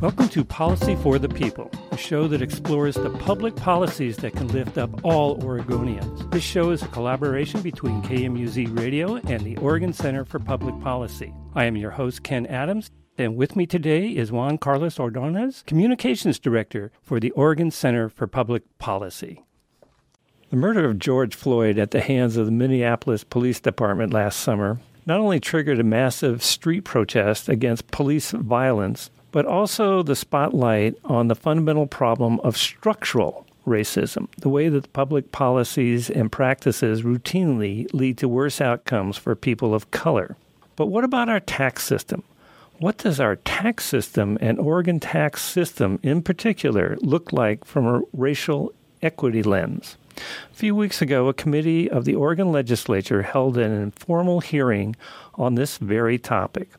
Welcome 0.00 0.30
to 0.30 0.46
Policy 0.46 0.96
for 0.96 1.18
the 1.18 1.28
People, 1.28 1.70
a 1.90 1.96
show 1.98 2.26
that 2.28 2.40
explores 2.40 2.94
the 2.94 3.10
public 3.10 3.54
policies 3.54 4.16
that 4.16 4.32
can 4.32 4.48
lift 4.48 4.78
up 4.78 5.04
all 5.04 5.36
Oregonians. 5.40 6.30
This 6.30 6.42
show 6.42 6.70
is 6.70 6.82
a 6.82 6.88
collaboration 6.88 7.60
between 7.60 8.00
KMUZ 8.00 8.78
Radio 8.78 9.16
and 9.16 9.42
the 9.42 9.58
Oregon 9.58 9.92
Center 9.92 10.24
for 10.24 10.38
Public 10.38 10.80
Policy. 10.80 11.34
I 11.54 11.64
am 11.64 11.76
your 11.76 11.90
host, 11.90 12.22
Ken 12.22 12.46
Adams, 12.46 12.90
and 13.18 13.36
with 13.36 13.56
me 13.56 13.66
today 13.66 14.08
is 14.08 14.32
Juan 14.32 14.56
Carlos 14.56 14.98
Ordonez, 14.98 15.62
Communications 15.66 16.38
Director 16.38 16.92
for 17.02 17.20
the 17.20 17.32
Oregon 17.32 17.70
Center 17.70 18.08
for 18.08 18.26
Public 18.26 18.62
Policy. 18.78 19.44
The 20.48 20.56
murder 20.56 20.88
of 20.88 20.98
George 20.98 21.34
Floyd 21.34 21.78
at 21.78 21.90
the 21.90 22.00
hands 22.00 22.38
of 22.38 22.46
the 22.46 22.52
Minneapolis 22.52 23.22
Police 23.22 23.60
Department 23.60 24.14
last 24.14 24.40
summer 24.40 24.80
not 25.04 25.20
only 25.20 25.40
triggered 25.40 25.78
a 25.78 25.84
massive 25.84 26.42
street 26.42 26.84
protest 26.84 27.48
against 27.48 27.90
police 27.90 28.30
violence, 28.30 29.10
but 29.32 29.46
also 29.46 30.02
the 30.02 30.16
spotlight 30.16 30.96
on 31.04 31.28
the 31.28 31.34
fundamental 31.34 31.86
problem 31.86 32.40
of 32.40 32.56
structural 32.56 33.46
racism, 33.66 34.28
the 34.38 34.48
way 34.48 34.68
that 34.68 34.92
public 34.92 35.32
policies 35.32 36.10
and 36.10 36.32
practices 36.32 37.02
routinely 37.02 37.92
lead 37.92 38.18
to 38.18 38.28
worse 38.28 38.60
outcomes 38.60 39.16
for 39.16 39.34
people 39.34 39.74
of 39.74 39.90
color. 39.90 40.36
But 40.76 40.86
what 40.86 41.04
about 41.04 41.28
our 41.28 41.40
tax 41.40 41.84
system? 41.84 42.22
What 42.78 42.96
does 42.96 43.20
our 43.20 43.36
tax 43.36 43.84
system 43.84 44.38
and 44.40 44.58
Oregon 44.58 45.00
tax 45.00 45.42
system 45.42 46.00
in 46.02 46.22
particular 46.22 46.96
look 47.00 47.32
like 47.32 47.64
from 47.66 47.86
a 47.86 48.02
racial 48.14 48.72
equity 49.02 49.42
lens? 49.42 49.98
A 50.16 50.54
few 50.54 50.74
weeks 50.74 51.02
ago, 51.02 51.28
a 51.28 51.34
committee 51.34 51.90
of 51.90 52.04
the 52.04 52.14
Oregon 52.14 52.50
legislature 52.52 53.22
held 53.22 53.58
an 53.58 53.72
informal 53.72 54.40
hearing 54.40 54.96
on 55.34 55.54
this 55.54 55.76
very 55.76 56.18
topic. 56.18 56.70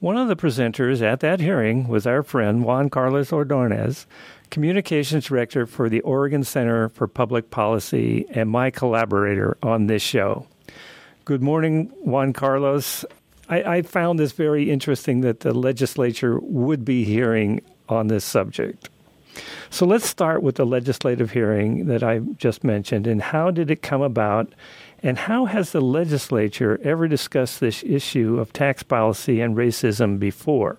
One 0.00 0.16
of 0.16 0.28
the 0.28 0.36
presenters 0.36 1.02
at 1.02 1.18
that 1.20 1.40
hearing 1.40 1.88
was 1.88 2.06
our 2.06 2.22
friend 2.22 2.62
Juan 2.62 2.88
Carlos 2.88 3.32
Ordonez, 3.32 4.06
Communications 4.48 5.24
Director 5.24 5.66
for 5.66 5.88
the 5.88 6.00
Oregon 6.02 6.44
Center 6.44 6.88
for 6.90 7.08
Public 7.08 7.50
Policy 7.50 8.24
and 8.30 8.48
my 8.48 8.70
collaborator 8.70 9.58
on 9.60 9.88
this 9.88 10.00
show. 10.00 10.46
Good 11.24 11.42
morning, 11.42 11.86
Juan 12.04 12.32
Carlos. 12.32 13.04
I, 13.48 13.62
I 13.62 13.82
found 13.82 14.20
this 14.20 14.30
very 14.30 14.70
interesting 14.70 15.22
that 15.22 15.40
the 15.40 15.52
legislature 15.52 16.38
would 16.38 16.84
be 16.84 17.02
hearing 17.02 17.60
on 17.88 18.06
this 18.06 18.24
subject. 18.24 18.90
So 19.68 19.84
let's 19.84 20.08
start 20.08 20.44
with 20.44 20.54
the 20.54 20.66
legislative 20.66 21.32
hearing 21.32 21.86
that 21.86 22.04
I 22.04 22.20
just 22.36 22.62
mentioned 22.62 23.08
and 23.08 23.20
how 23.20 23.50
did 23.50 23.68
it 23.68 23.82
come 23.82 24.02
about 24.02 24.52
and 25.02 25.18
how 25.18 25.44
has 25.44 25.72
the 25.72 25.80
legislature 25.80 26.80
ever 26.82 27.06
discussed 27.06 27.60
this 27.60 27.84
issue 27.84 28.38
of 28.38 28.52
tax 28.52 28.82
policy 28.82 29.40
and 29.40 29.56
racism 29.56 30.18
before? 30.18 30.78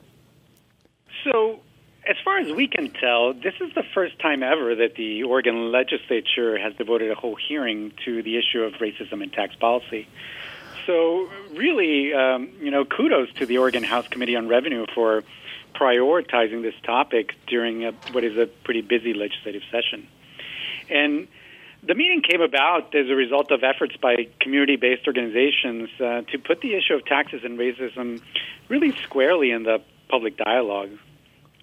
So, 1.23 1.59
as 2.07 2.15
far 2.23 2.39
as 2.39 2.51
we 2.51 2.67
can 2.67 2.89
tell, 2.89 3.33
this 3.33 3.53
is 3.61 3.73
the 3.75 3.83
first 3.93 4.19
time 4.19 4.41
ever 4.43 4.75
that 4.75 4.95
the 4.95 5.23
Oregon 5.23 5.71
legislature 5.71 6.57
has 6.57 6.73
devoted 6.75 7.11
a 7.11 7.15
whole 7.15 7.35
hearing 7.35 7.93
to 8.05 8.23
the 8.23 8.37
issue 8.37 8.63
of 8.63 8.73
racism 8.73 9.21
and 9.21 9.31
tax 9.31 9.55
policy. 9.55 10.07
So, 10.85 11.29
really, 11.53 12.13
um, 12.13 12.49
you 12.61 12.71
know, 12.71 12.83
kudos 12.83 13.31
to 13.33 13.45
the 13.45 13.59
Oregon 13.59 13.83
House 13.83 14.07
Committee 14.07 14.35
on 14.35 14.47
Revenue 14.47 14.85
for 14.95 15.23
prioritizing 15.75 16.61
this 16.61 16.73
topic 16.83 17.35
during 17.47 17.85
a, 17.85 17.91
what 18.11 18.23
is 18.23 18.37
a 18.37 18.47
pretty 18.47 18.81
busy 18.81 19.13
legislative 19.13 19.61
session. 19.71 20.07
And 20.89 21.27
the 21.83 21.95
meeting 21.95 22.21
came 22.21 22.41
about 22.41 22.93
as 22.93 23.09
a 23.09 23.15
result 23.15 23.51
of 23.51 23.63
efforts 23.63 23.95
by 23.97 24.27
community 24.39 24.75
based 24.75 25.07
organizations 25.07 25.89
uh, 25.99 26.21
to 26.31 26.37
put 26.37 26.61
the 26.61 26.75
issue 26.75 26.93
of 26.93 27.05
taxes 27.05 27.41
and 27.43 27.57
racism 27.57 28.21
really 28.67 28.91
squarely 29.03 29.51
in 29.51 29.63
the 29.63 29.81
public 30.09 30.37
dialogue. 30.37 30.91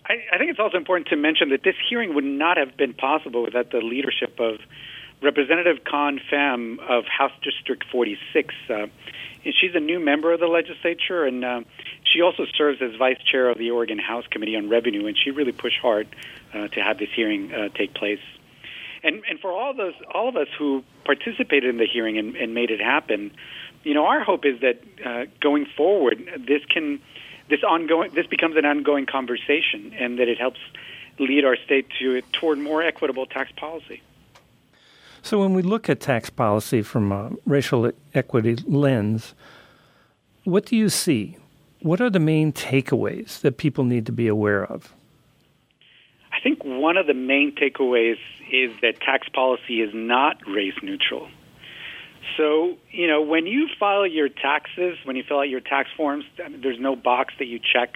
I, 0.06 0.14
I 0.32 0.38
think 0.38 0.50
it's 0.50 0.60
also 0.60 0.78
important 0.78 1.08
to 1.08 1.16
mention 1.16 1.50
that 1.50 1.62
this 1.62 1.74
hearing 1.88 2.14
would 2.14 2.24
not 2.24 2.56
have 2.56 2.76
been 2.76 2.94
possible 2.94 3.42
without 3.42 3.70
the 3.70 3.78
leadership 3.78 4.40
of 4.40 4.58
Representative 5.22 5.84
Khanh 5.84 6.20
Pham 6.30 6.78
of 6.78 7.04
House 7.06 7.32
District 7.42 7.84
46. 7.90 8.54
Uh, 8.68 8.74
and 9.44 9.54
she's 9.60 9.74
a 9.74 9.80
new 9.80 10.00
member 10.00 10.32
of 10.32 10.40
the 10.40 10.46
legislature, 10.46 11.24
and 11.24 11.44
uh, 11.44 11.60
she 12.02 12.20
also 12.20 12.44
serves 12.56 12.82
as 12.82 12.94
vice 12.96 13.18
chair 13.30 13.48
of 13.48 13.58
the 13.58 13.70
Oregon 13.70 13.98
House 13.98 14.24
Committee 14.28 14.56
on 14.56 14.68
Revenue, 14.68 15.06
and 15.06 15.16
she 15.16 15.30
really 15.30 15.52
pushed 15.52 15.78
hard 15.80 16.08
uh, 16.52 16.68
to 16.68 16.80
have 16.80 16.98
this 16.98 17.08
hearing 17.14 17.52
uh, 17.52 17.68
take 17.68 17.94
place 17.94 18.20
and 19.06 19.22
and 19.28 19.38
for 19.40 19.52
all 19.52 19.72
those 19.72 19.94
all 20.12 20.28
of 20.28 20.36
us 20.36 20.48
who 20.58 20.82
participated 21.04 21.70
in 21.70 21.78
the 21.78 21.86
hearing 21.86 22.18
and, 22.18 22.36
and 22.36 22.54
made 22.54 22.70
it 22.70 22.80
happen, 22.80 23.30
you 23.84 23.94
know, 23.94 24.06
our 24.06 24.22
hope 24.22 24.44
is 24.44 24.60
that 24.60 24.82
uh, 25.04 25.26
going 25.40 25.66
forward, 25.76 26.18
this 26.46 26.64
can 26.68 27.00
this 27.48 27.62
ongoing 27.62 28.10
this 28.14 28.26
becomes 28.26 28.56
an 28.56 28.64
ongoing 28.64 29.06
conversation, 29.06 29.94
and 29.98 30.18
that 30.18 30.28
it 30.28 30.38
helps 30.38 30.60
lead 31.18 31.44
our 31.44 31.56
state 31.56 31.86
to 32.00 32.20
toward 32.32 32.58
more 32.58 32.82
equitable 32.82 33.26
tax 33.26 33.52
policy. 33.52 34.02
So, 35.22 35.38
when 35.40 35.54
we 35.54 35.62
look 35.62 35.88
at 35.88 36.00
tax 36.00 36.30
policy 36.30 36.82
from 36.82 37.12
a 37.12 37.30
racial 37.46 37.90
equity 38.12 38.56
lens, 38.66 39.34
what 40.44 40.66
do 40.66 40.76
you 40.76 40.88
see? 40.88 41.36
What 41.80 42.00
are 42.00 42.10
the 42.10 42.20
main 42.20 42.52
takeaways 42.52 43.40
that 43.40 43.56
people 43.56 43.84
need 43.84 44.06
to 44.06 44.12
be 44.12 44.26
aware 44.26 44.64
of? 44.64 44.92
Think 46.46 46.64
one 46.64 46.96
of 46.96 47.08
the 47.08 47.14
main 47.14 47.56
takeaways 47.56 48.18
is 48.52 48.70
that 48.80 49.00
tax 49.00 49.28
policy 49.30 49.82
is 49.82 49.90
not 49.92 50.46
race 50.46 50.80
neutral. 50.80 51.26
So, 52.36 52.76
you 52.92 53.08
know, 53.08 53.22
when 53.22 53.48
you 53.48 53.66
file 53.80 54.06
your 54.06 54.28
taxes, 54.28 54.96
when 55.02 55.16
you 55.16 55.24
fill 55.26 55.40
out 55.40 55.48
your 55.48 55.58
tax 55.58 55.90
forms, 55.96 56.24
there's 56.62 56.78
no 56.78 56.94
box 56.94 57.34
that 57.40 57.46
you 57.46 57.58
check 57.58 57.94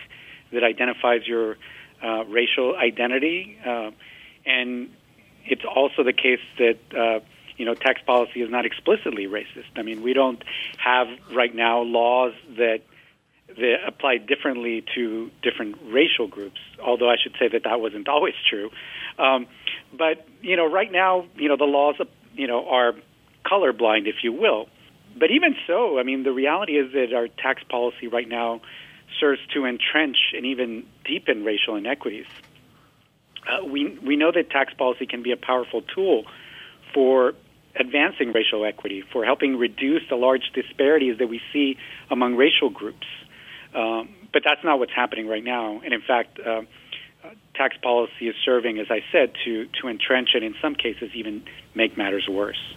that 0.51 0.65
identifies 0.65 1.29
your 1.29 1.59
uh, 2.03 2.25
racial 2.25 2.75
identity. 2.75 3.57
Uh, 3.65 3.93
and 4.45 4.91
it's 5.45 5.65
also 5.65 6.03
the 6.03 6.13
case 6.13 6.41
that, 6.59 6.79
uh, 6.93 7.21
you 7.57 7.65
know, 7.65 7.75
tax 7.75 8.03
policy 8.05 8.43
is 8.43 8.51
not 8.51 8.67
explicitly 8.67 9.29
racist. 9.29 9.71
I 9.77 9.83
mean, 9.83 10.03
we 10.03 10.13
don't 10.13 10.43
have 10.77 11.07
right 11.33 11.55
now 11.55 11.83
laws 11.83 12.33
that 12.57 12.81
that 13.57 13.77
apply 13.87 14.19
differently 14.19 14.85
to 14.95 15.31
different 15.43 15.77
racial 15.85 16.27
groups. 16.27 16.61
Although 16.83 17.11
I 17.11 17.17
should 17.23 17.35
say 17.39 17.49
that 17.49 17.65
that 17.65 17.81
wasn't 17.81 18.09
always 18.15 18.35
true. 18.49 18.71
Um, 19.19 19.47
but 19.97 20.27
you 20.41 20.57
know, 20.57 20.71
right 20.71 20.91
now, 20.91 21.27
you 21.37 21.49
know, 21.49 21.57
the 21.57 21.65
laws, 21.65 21.97
you 22.35 22.47
know, 22.47 22.69
are 22.69 22.95
colorblind, 23.45 24.07
if 24.07 24.17
you 24.23 24.33
will. 24.33 24.69
But 25.19 25.31
even 25.31 25.57
so, 25.67 25.99
I 25.99 26.03
mean, 26.03 26.23
the 26.23 26.33
reality 26.33 26.79
is 26.79 26.93
that 26.93 27.13
our 27.15 27.29
tax 27.29 27.63
policy 27.69 28.07
right 28.07 28.29
now 28.29 28.61
serves 29.19 29.41
to 29.55 29.67
entrench 29.67 30.17
and 30.35 30.47
even 30.47 30.87
deepen 31.05 31.45
racial 31.45 31.75
inequities. 31.77 32.27
Uh, 33.49 33.65
we 33.65 33.99
we 34.05 34.17
know 34.17 34.31
that 34.33 34.51
tax 34.51 34.73
policy 34.75 35.07
can 35.07 35.23
be 35.23 35.33
a 35.33 35.37
powerful 35.37 35.83
tool 35.83 36.25
for 36.95 37.35
advancing 37.77 38.33
racial 38.33 38.65
equity, 38.65 39.03
for 39.13 39.25
helping 39.25 39.57
reduce 39.57 40.03
the 40.09 40.17
large 40.17 40.51
disparities 40.55 41.19
that 41.19 41.29
we 41.29 41.41
see 41.53 41.77
among 42.11 42.37
racial 42.37 42.69
groups. 42.69 43.07
Um, 43.75 44.15
but 44.33 44.43
that's 44.45 44.63
not 44.65 44.79
what's 44.79 44.93
happening 44.93 45.27
right 45.27 45.45
now. 45.45 45.81
And 45.85 45.93
in 45.93 46.01
fact, 46.01 46.39
uh, 46.41 46.63
tax 47.55 47.77
policy 47.83 48.29
is 48.29 48.35
serving, 48.45 48.79
as 48.79 48.87
I 48.91 49.01
said, 49.13 49.33
to, 49.45 49.69
to 49.81 49.89
entrench 49.89 50.31
and 50.35 50.45
in 50.45 50.55
some 50.61 50.75
cases 50.75 51.11
even 51.15 51.45
make 51.75 51.97
matters 51.97 52.27
worse. 52.29 52.75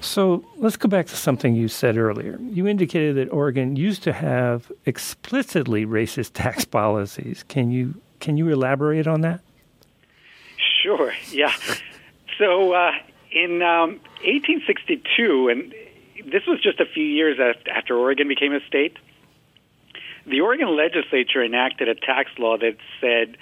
So 0.00 0.44
let's 0.56 0.76
go 0.76 0.88
back 0.88 1.06
to 1.06 1.16
something 1.16 1.54
you 1.54 1.68
said 1.68 1.96
earlier. 1.96 2.38
You 2.42 2.66
indicated 2.66 3.16
that 3.16 3.32
Oregon 3.32 3.76
used 3.76 4.02
to 4.02 4.12
have 4.12 4.70
explicitly 4.84 5.86
racist 5.86 6.32
tax 6.34 6.64
policies. 6.64 7.44
Can 7.48 7.70
you 7.70 7.94
can 8.20 8.36
you 8.36 8.48
elaborate 8.48 9.06
on 9.06 9.20
that? 9.22 9.40
Sure. 10.82 11.12
Yeah. 11.30 11.52
so 12.38 12.72
uh, 12.74 12.92
in 13.32 13.62
um, 13.62 14.00
1862, 14.22 15.48
and 15.48 15.74
this 16.30 16.46
was 16.46 16.60
just 16.62 16.80
a 16.80 16.86
few 16.86 17.04
years 17.04 17.38
after 17.70 17.96
Oregon 17.96 18.28
became 18.28 18.52
a 18.52 18.60
state, 18.66 18.96
the 20.26 20.40
Oregon 20.40 20.76
legislature 20.76 21.42
enacted 21.44 21.88
a 21.88 21.94
tax 21.94 22.30
law 22.38 22.56
that 22.58 22.76
said, 23.00 23.36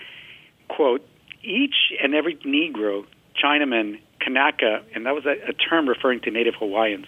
quote, 0.68 1.06
each 1.42 1.92
and 2.02 2.14
every 2.14 2.36
Negro, 2.36 3.04
Chinaman, 3.42 4.00
Kanaka, 4.20 4.82
and 4.94 5.06
that 5.06 5.14
was 5.14 5.26
a, 5.26 5.50
a 5.50 5.52
term 5.52 5.88
referring 5.88 6.20
to 6.20 6.30
Native 6.30 6.54
Hawaiians, 6.54 7.06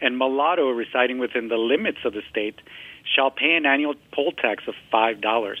and 0.00 0.18
mulatto 0.18 0.70
residing 0.70 1.18
within 1.18 1.48
the 1.48 1.56
limits 1.56 1.98
of 2.04 2.12
the 2.12 2.22
state 2.30 2.60
shall 3.14 3.30
pay 3.30 3.54
an 3.56 3.66
annual 3.66 3.94
poll 4.12 4.32
tax 4.32 4.64
of 4.66 4.74
$5. 4.92 5.56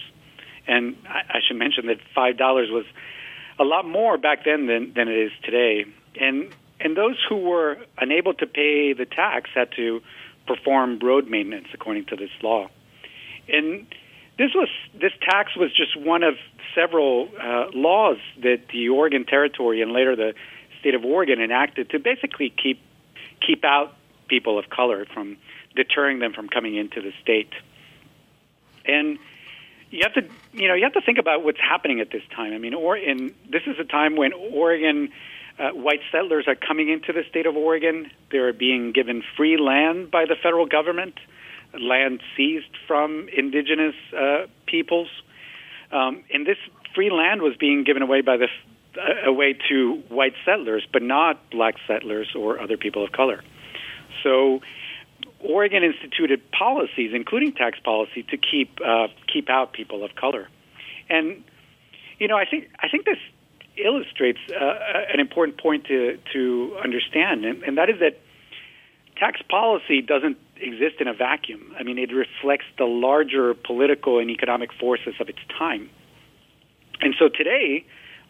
And 0.66 0.96
I, 1.08 1.36
I 1.36 1.40
should 1.46 1.56
mention 1.56 1.86
that 1.86 1.98
$5 2.16 2.72
was 2.72 2.84
a 3.58 3.64
lot 3.64 3.86
more 3.86 4.18
back 4.18 4.44
then 4.44 4.66
than, 4.66 4.92
than 4.94 5.08
it 5.08 5.16
is 5.16 5.32
today. 5.42 5.86
And, 6.20 6.52
and 6.80 6.96
those 6.96 7.16
who 7.28 7.36
were 7.36 7.78
unable 7.98 8.34
to 8.34 8.46
pay 8.46 8.92
the 8.92 9.06
tax 9.06 9.50
had 9.54 9.72
to 9.76 10.02
perform 10.46 10.98
road 10.98 11.28
maintenance 11.28 11.68
according 11.72 12.06
to 12.06 12.16
this 12.16 12.30
law. 12.42 12.68
And 13.48 13.86
this 14.38 14.52
was 14.54 14.68
this 15.00 15.12
tax 15.22 15.56
was 15.56 15.70
just 15.74 15.96
one 15.96 16.22
of 16.22 16.34
several 16.74 17.28
uh, 17.40 17.66
laws 17.72 18.18
that 18.42 18.68
the 18.72 18.88
Oregon 18.88 19.24
Territory 19.24 19.82
and 19.82 19.92
later 19.92 20.14
the 20.14 20.34
state 20.80 20.94
of 20.94 21.04
Oregon 21.04 21.40
enacted 21.40 21.90
to 21.90 21.98
basically 21.98 22.50
keep 22.50 22.80
keep 23.46 23.64
out 23.64 23.94
people 24.28 24.58
of 24.58 24.68
color 24.68 25.06
from 25.12 25.36
deterring 25.74 26.18
them 26.18 26.32
from 26.32 26.48
coming 26.48 26.74
into 26.76 27.00
the 27.00 27.12
state. 27.22 27.52
And 28.84 29.18
you 29.90 30.00
have 30.02 30.14
to 30.14 30.22
you 30.52 30.68
know 30.68 30.74
you 30.74 30.84
have 30.84 30.94
to 30.94 31.00
think 31.00 31.18
about 31.18 31.44
what's 31.44 31.60
happening 31.60 32.00
at 32.00 32.10
this 32.10 32.22
time. 32.34 32.52
I 32.52 32.58
mean, 32.58 32.74
or 32.74 32.96
in 32.96 33.34
this 33.50 33.62
is 33.66 33.78
a 33.78 33.84
time 33.84 34.16
when 34.16 34.32
Oregon 34.32 35.10
uh, 35.58 35.70
white 35.70 36.00
settlers 36.12 36.46
are 36.46 36.54
coming 36.54 36.90
into 36.90 37.12
the 37.12 37.22
state 37.30 37.46
of 37.46 37.56
Oregon. 37.56 38.10
They're 38.30 38.52
being 38.52 38.92
given 38.92 39.22
free 39.36 39.56
land 39.56 40.10
by 40.10 40.26
the 40.26 40.36
federal 40.42 40.66
government, 40.66 41.14
land 41.80 42.20
seized 42.36 42.76
from 42.86 43.28
indigenous 43.36 43.94
uh, 44.16 44.46
peoples, 44.66 45.08
um, 45.92 46.24
and 46.32 46.46
this 46.46 46.58
free 46.94 47.10
land 47.10 47.42
was 47.42 47.56
being 47.56 47.84
given 47.84 48.02
away 48.02 48.20
by 48.20 48.36
the 48.36 48.48
uh, 48.98 49.28
away 49.28 49.56
to 49.68 50.02
white 50.08 50.34
settlers, 50.44 50.86
but 50.92 51.02
not 51.02 51.50
black 51.50 51.74
settlers 51.86 52.28
or 52.34 52.58
other 52.60 52.76
people 52.76 53.04
of 53.04 53.12
color. 53.12 53.42
So 54.22 54.60
Oregon 55.40 55.82
instituted 55.84 56.40
policies, 56.50 57.12
including 57.14 57.52
tax 57.52 57.78
policy, 57.78 58.22
to 58.24 58.36
keep 58.36 58.78
uh, 58.84 59.08
keep 59.32 59.50
out 59.50 59.72
people 59.72 60.04
of 60.04 60.14
color. 60.14 60.48
And 61.08 61.44
you 62.18 62.28
know, 62.28 62.36
I 62.36 62.46
think 62.46 62.70
I 62.80 62.88
think 62.88 63.04
this 63.04 63.18
illustrates 63.76 64.38
uh, 64.50 64.74
an 65.12 65.20
important 65.20 65.60
point 65.60 65.84
to 65.86 66.18
to 66.32 66.78
understand, 66.82 67.44
and, 67.44 67.62
and 67.62 67.78
that 67.78 67.90
is 67.90 68.00
that 68.00 68.18
tax 69.16 69.40
policy 69.48 70.00
doesn't 70.00 70.38
exist 70.60 70.96
in 71.00 71.08
a 71.08 71.14
vacuum. 71.14 71.74
I 71.78 71.82
mean, 71.82 71.98
it 71.98 72.10
reflects 72.12 72.66
the 72.78 72.84
larger 72.84 73.54
political 73.54 74.18
and 74.18 74.30
economic 74.30 74.70
forces 74.72 75.14
of 75.20 75.28
its 75.28 75.38
time. 75.58 75.90
And 77.00 77.14
so 77.18 77.28
today, 77.28 77.84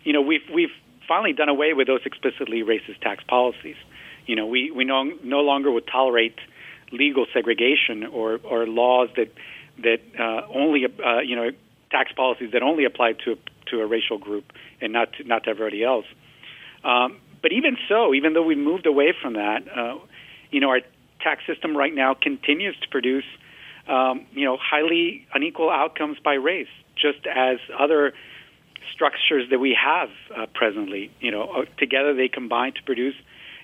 you 0.04 0.12
know, 0.12 0.20
we've 0.20 0.48
we've 0.52 0.74
finally 1.06 1.32
done 1.32 1.48
away 1.48 1.72
with 1.72 1.86
those 1.86 2.00
explicitly 2.04 2.62
racist 2.62 3.00
tax 3.00 3.22
policies. 3.24 3.76
You 4.26 4.36
know, 4.36 4.46
we 4.46 4.70
we 4.70 4.84
no 4.84 5.04
no 5.22 5.40
longer 5.40 5.70
would 5.70 5.86
tolerate 5.86 6.36
legal 6.92 7.26
segregation 7.32 8.04
or, 8.04 8.38
or 8.44 8.66
laws 8.66 9.08
that 9.16 9.32
that 9.82 10.00
uh, 10.18 10.46
only 10.52 10.84
uh, 10.84 11.20
you 11.20 11.36
know 11.36 11.50
tax 11.90 12.12
policies 12.12 12.52
that 12.52 12.62
only 12.62 12.84
apply 12.84 13.12
to 13.24 13.36
to 13.66 13.80
a 13.80 13.86
racial 13.86 14.18
group 14.18 14.52
and 14.80 14.92
not 14.92 15.12
to, 15.14 15.24
not 15.24 15.44
to 15.44 15.50
everybody 15.50 15.82
else. 15.82 16.06
Um, 16.84 17.18
but 17.42 17.52
even 17.52 17.76
so, 17.88 18.14
even 18.14 18.32
though 18.32 18.44
we 18.44 18.54
moved 18.54 18.86
away 18.86 19.12
from 19.20 19.34
that, 19.34 19.64
uh, 19.76 19.98
you 20.50 20.60
know 20.60 20.70
our 20.70 20.80
tax 21.20 21.46
system 21.46 21.76
right 21.76 21.94
now 21.94 22.14
continues 22.14 22.76
to 22.80 22.88
produce 22.88 23.24
um, 23.88 24.26
you 24.32 24.44
know 24.44 24.56
highly 24.56 25.26
unequal 25.34 25.70
outcomes 25.70 26.18
by 26.18 26.34
race, 26.34 26.68
just 26.96 27.26
as 27.26 27.58
other 27.78 28.12
structures 28.92 29.48
that 29.50 29.58
we 29.58 29.76
have 29.80 30.10
uh, 30.36 30.46
presently. 30.54 31.10
You 31.20 31.30
know, 31.30 31.44
uh, 31.44 31.64
together 31.78 32.14
they 32.14 32.28
combine 32.28 32.72
to 32.74 32.82
produce 32.82 33.14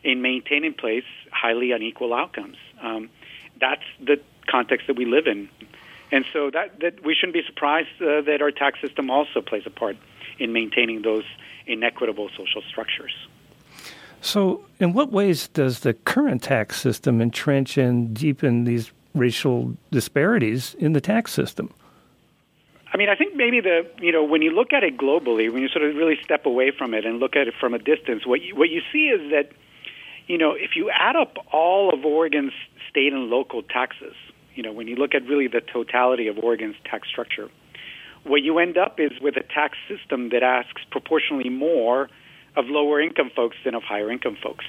and 0.05 0.23
maintain 0.23 0.65
in 0.65 0.75
place 0.75 1.05
highly 1.31 1.73
unequal 1.73 2.13
outcomes. 2.13 2.57
Um, 2.81 3.11
that's 3.61 3.85
the 4.01 4.21
context 4.49 4.87
that 4.89 4.97
we 4.97 5.05
live 5.05 5.27
in. 5.27 5.49
And 6.11 6.25
so 6.33 6.51
that, 6.51 6.81
that 6.81 7.05
we 7.05 7.15
shouldn't 7.15 7.35
be 7.35 7.43
surprised 7.47 7.89
uh, 8.01 8.21
that 8.23 8.43
our 8.43 8.51
tax 8.51 8.81
system 8.81 9.11
also 9.11 9.41
plays 9.41 9.63
a 9.65 9.71
part 9.71 9.97
in 10.39 10.53
maintaining 10.53 11.03
those 11.03 11.25
inequitable 11.67 12.29
social 12.37 12.63
structures. 12.69 13.15
So, 14.23 14.65
in 14.79 14.93
what 14.93 15.11
ways 15.11 15.49
does 15.49 15.81
the 15.81 15.95
current 15.95 16.45
tax 16.45 16.81
system 16.81 17.21
entrench 17.21 17.77
and 17.77 18.15
deepen 18.15 18.65
these 18.65 18.93
racial 19.15 19.77
disparities 19.91 20.75
in 20.79 20.93
the 20.93 21.01
tax 21.01 21.33
system? 21.33 21.75
I 22.95 22.97
mean, 22.97 23.09
I 23.09 23.17
think 23.17 23.35
maybe 23.35 23.61
the 23.61 23.85
you 24.01 24.13
know 24.13 24.23
when 24.23 24.41
you 24.41 24.53
look 24.53 24.73
at 24.73 24.85
it 24.85 24.97
globally, 24.97 25.53
when 25.53 25.63
you 25.63 25.69
sort 25.69 25.85
of 25.85 25.97
really 25.97 26.17
step 26.23 26.47
away 26.47 26.71
from 26.71 26.95
it 26.95 27.05
and 27.05 27.19
look 27.19 27.35
at 27.35 27.49
it 27.49 27.55
from 27.59 27.75
a 27.75 27.79
distance, 27.79 28.25
what 28.25 28.41
you, 28.43 28.55
what 28.55 28.71
you 28.71 28.81
see 28.93 29.09
is 29.09 29.33
that 29.33 29.51
you 30.29 30.39
know 30.39 30.53
if 30.53 30.77
you 30.77 30.89
add 30.91 31.17
up 31.17 31.37
all 31.53 31.93
of 31.93 32.05
Oregon's 32.05 32.53
state 32.89 33.13
and 33.13 33.29
local 33.29 33.63
taxes. 33.63 34.15
You 34.55 34.63
know, 34.63 34.73
when 34.73 34.87
you 34.87 34.97
look 34.97 35.15
at 35.15 35.27
really 35.27 35.49
the 35.49 35.63
totality 35.63 36.29
of 36.29 36.39
Oregon's 36.39 36.77
tax 36.85 37.09
structure, 37.09 37.49
what 38.25 38.43
you 38.43 38.59
end 38.59 38.77
up 38.77 39.01
is 39.01 39.13
with 39.21 39.37
a 39.37 39.43
tax 39.43 39.79
system 39.89 40.29
that 40.29 40.43
asks 40.43 40.83
proportionally 40.91 41.49
more 41.49 42.11
of 42.57 42.67
lower 42.67 43.01
income 43.01 43.31
folks 43.35 43.57
than 43.65 43.75
of 43.75 43.83
higher 43.83 44.11
income 44.11 44.37
folks. 44.43 44.65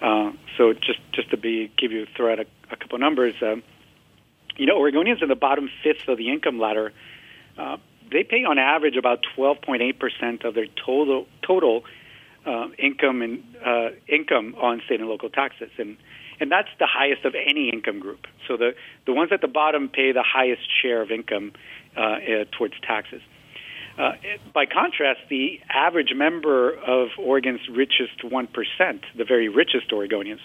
Uh, 0.00 0.32
so 0.56 0.72
just 0.72 1.00
just 1.12 1.30
to 1.30 1.36
be 1.36 1.70
give 1.78 1.92
you 1.92 2.06
throw 2.16 2.32
out 2.32 2.40
a, 2.40 2.46
a 2.70 2.76
couple 2.76 2.98
numbers, 2.98 3.34
uh, 3.40 3.56
you 4.56 4.66
know, 4.66 4.78
Oregonians 4.78 5.22
in 5.22 5.28
the 5.28 5.36
bottom 5.36 5.70
fifth 5.82 6.08
of 6.08 6.18
the 6.18 6.30
income 6.30 6.58
ladder, 6.58 6.92
uh, 7.56 7.76
they 8.10 8.24
pay 8.24 8.44
on 8.44 8.58
average 8.58 8.96
about 8.96 9.20
12.8 9.36 9.98
percent 9.98 10.44
of 10.44 10.54
their 10.54 10.66
total 10.84 11.26
total 11.46 11.84
uh, 12.44 12.68
income 12.78 13.22
and 13.22 13.44
uh, 13.64 13.90
income 14.08 14.56
on 14.60 14.82
state 14.84 15.00
and 15.00 15.08
local 15.08 15.30
taxes, 15.30 15.70
and 15.78 15.96
and 16.40 16.50
that's 16.50 16.68
the 16.80 16.86
highest 16.86 17.24
of 17.24 17.34
any 17.34 17.70
income 17.72 18.00
group. 18.00 18.26
So 18.48 18.56
the 18.56 18.74
the 19.06 19.12
ones 19.12 19.30
at 19.32 19.40
the 19.40 19.48
bottom 19.48 19.88
pay 19.88 20.10
the 20.10 20.24
highest 20.24 20.62
share 20.82 21.00
of 21.00 21.12
income 21.12 21.52
uh, 21.96 22.00
uh, 22.00 22.44
towards 22.50 22.74
taxes. 22.82 23.22
Uh, 23.98 24.12
by 24.54 24.64
contrast, 24.66 25.20
the 25.28 25.60
average 25.68 26.12
member 26.14 26.72
of 26.74 27.08
Oregon's 27.18 27.60
richest 27.70 28.24
one 28.24 28.46
percent, 28.46 29.02
the 29.16 29.24
very 29.24 29.48
richest 29.48 29.90
Oregonians, 29.90 30.40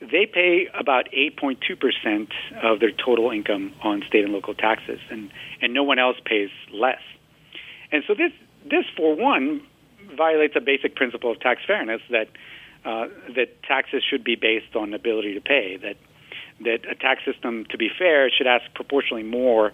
they 0.00 0.26
pay 0.26 0.68
about 0.78 1.08
8.2 1.12 1.78
percent 1.78 2.30
of 2.62 2.80
their 2.80 2.90
total 2.90 3.30
income 3.30 3.72
on 3.82 4.02
state 4.06 4.24
and 4.24 4.32
local 4.32 4.54
taxes, 4.54 5.00
and 5.10 5.30
and 5.60 5.72
no 5.72 5.82
one 5.82 5.98
else 5.98 6.16
pays 6.24 6.50
less. 6.72 7.00
And 7.92 8.04
so 8.06 8.14
this 8.14 8.32
this 8.64 8.84
for 8.96 9.14
one 9.14 9.62
violates 10.16 10.54
a 10.56 10.60
basic 10.60 10.96
principle 10.96 11.30
of 11.30 11.40
tax 11.40 11.62
fairness 11.66 12.02
that 12.10 12.28
uh, 12.84 13.08
that 13.36 13.62
taxes 13.62 14.02
should 14.08 14.24
be 14.24 14.36
based 14.36 14.74
on 14.74 14.94
ability 14.94 15.34
to 15.34 15.40
pay. 15.40 15.76
That 15.76 15.96
that 16.60 16.90
a 16.90 16.94
tax 16.94 17.24
system, 17.24 17.64
to 17.70 17.78
be 17.78 17.88
fair, 17.96 18.30
should 18.30 18.46
ask 18.46 18.64
proportionally 18.74 19.22
more 19.22 19.72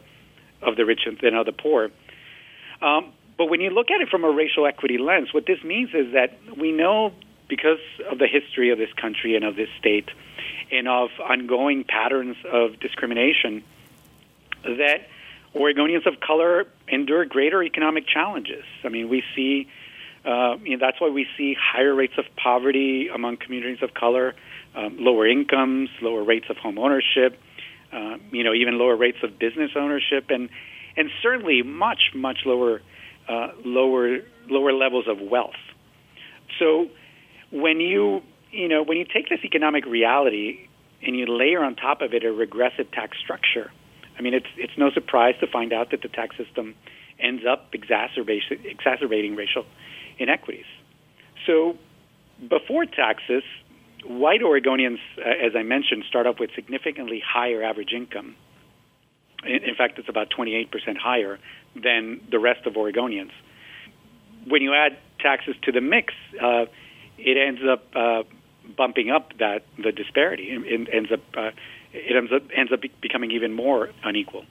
of 0.62 0.76
the 0.76 0.84
rich 0.84 1.00
than 1.22 1.34
of 1.34 1.46
the 1.46 1.52
poor. 1.52 1.90
Um, 2.82 3.12
but 3.36 3.46
when 3.46 3.60
you 3.60 3.70
look 3.70 3.90
at 3.90 4.00
it 4.00 4.08
from 4.08 4.24
a 4.24 4.30
racial 4.30 4.66
equity 4.66 4.98
lens, 4.98 5.32
what 5.32 5.46
this 5.46 5.62
means 5.62 5.90
is 5.94 6.12
that 6.12 6.38
we 6.56 6.72
know 6.72 7.12
because 7.48 7.78
of 8.10 8.18
the 8.18 8.26
history 8.26 8.70
of 8.70 8.78
this 8.78 8.92
country 8.94 9.36
and 9.36 9.44
of 9.44 9.56
this 9.56 9.68
state 9.78 10.08
and 10.72 10.88
of 10.88 11.10
ongoing 11.20 11.84
patterns 11.84 12.36
of 12.50 12.80
discrimination 12.80 13.62
that 14.64 15.08
Oregonians 15.54 16.06
of 16.06 16.20
color 16.20 16.66
endure 16.88 17.24
greater 17.24 17.62
economic 17.62 18.06
challenges. 18.06 18.64
I 18.84 18.88
mean, 18.88 19.08
we 19.08 19.22
see 19.34 19.68
uh, 20.26 20.56
you 20.64 20.76
know, 20.76 20.84
that's 20.84 21.00
why 21.00 21.08
we 21.08 21.26
see 21.38 21.54
higher 21.54 21.94
rates 21.94 22.14
of 22.18 22.24
poverty 22.34 23.08
among 23.08 23.36
communities 23.36 23.80
of 23.80 23.94
color, 23.94 24.34
um, 24.74 24.96
lower 24.98 25.26
incomes, 25.26 25.88
lower 26.02 26.24
rates 26.24 26.46
of 26.50 26.56
home 26.56 26.78
ownership, 26.78 27.40
uh, 27.92 28.16
you 28.32 28.42
know, 28.42 28.52
even 28.52 28.76
lower 28.76 28.96
rates 28.96 29.18
of 29.22 29.38
business 29.38 29.70
ownership, 29.76 30.30
and 30.30 30.48
and 30.96 31.10
certainly 31.22 31.62
much 31.62 32.12
much 32.14 32.38
lower 32.44 32.80
uh, 33.28 33.48
lower 33.64 34.18
lower 34.48 34.72
levels 34.72 35.06
of 35.08 35.20
wealth. 35.20 35.56
So 36.58 36.88
when 37.50 37.80
you 37.80 38.22
you 38.50 38.68
know 38.68 38.82
when 38.82 38.96
you 38.96 39.04
take 39.04 39.28
this 39.28 39.40
economic 39.44 39.84
reality 39.86 40.68
and 41.02 41.16
you 41.16 41.26
layer 41.26 41.62
on 41.62 41.76
top 41.76 42.00
of 42.00 42.14
it 42.14 42.24
a 42.24 42.32
regressive 42.32 42.90
tax 42.92 43.18
structure, 43.18 43.70
I 44.18 44.22
mean 44.22 44.34
it's 44.34 44.46
it's 44.56 44.76
no 44.78 44.90
surprise 44.90 45.34
to 45.40 45.46
find 45.46 45.72
out 45.72 45.90
that 45.90 46.02
the 46.02 46.08
tax 46.08 46.36
system 46.36 46.74
ends 47.18 47.44
up 47.48 47.68
exacerbating 47.72 49.36
racial 49.36 49.64
inequities. 50.18 50.66
So 51.46 51.78
before 52.48 52.84
taxes, 52.84 53.42
white 54.04 54.42
Oregonians, 54.42 54.98
uh, 55.18 55.46
as 55.46 55.56
I 55.56 55.62
mentioned, 55.62 56.04
start 56.08 56.26
off 56.26 56.38
with 56.38 56.50
significantly 56.54 57.22
higher 57.26 57.62
average 57.62 57.92
income. 57.92 58.36
In, 59.46 59.74
fact, 59.74 59.98
it's 59.98 60.08
about 60.08 60.30
28% 60.30 60.96
higher 60.96 61.38
than 61.74 62.20
the 62.30 62.38
rest 62.38 62.66
of 62.66 62.74
Oregonians. 62.74 63.32
When 64.46 64.62
you 64.62 64.74
add 64.74 64.96
taxes 65.18 65.56
to 65.62 65.72
the 65.72 65.80
mix, 65.80 66.14
uh, 66.40 66.66
it 67.18 67.36
ends 67.36 67.60
up 67.68 67.84
uh, 67.94 68.22
bumping 68.76 69.10
up 69.10 69.36
that 69.38 69.64
the 69.78 69.92
disparity. 69.92 70.50
It, 70.50 70.66
it 70.66 70.88
ends 70.92 71.12
up 71.12 71.20
uh, 71.36 71.50
it 71.92 72.16
ends 72.16 72.32
up 72.32 72.42
ends 72.54 72.72
up 72.72 72.80
becoming 73.00 73.30
even 73.30 73.52
more 73.52 73.90
unequal. 74.04 74.44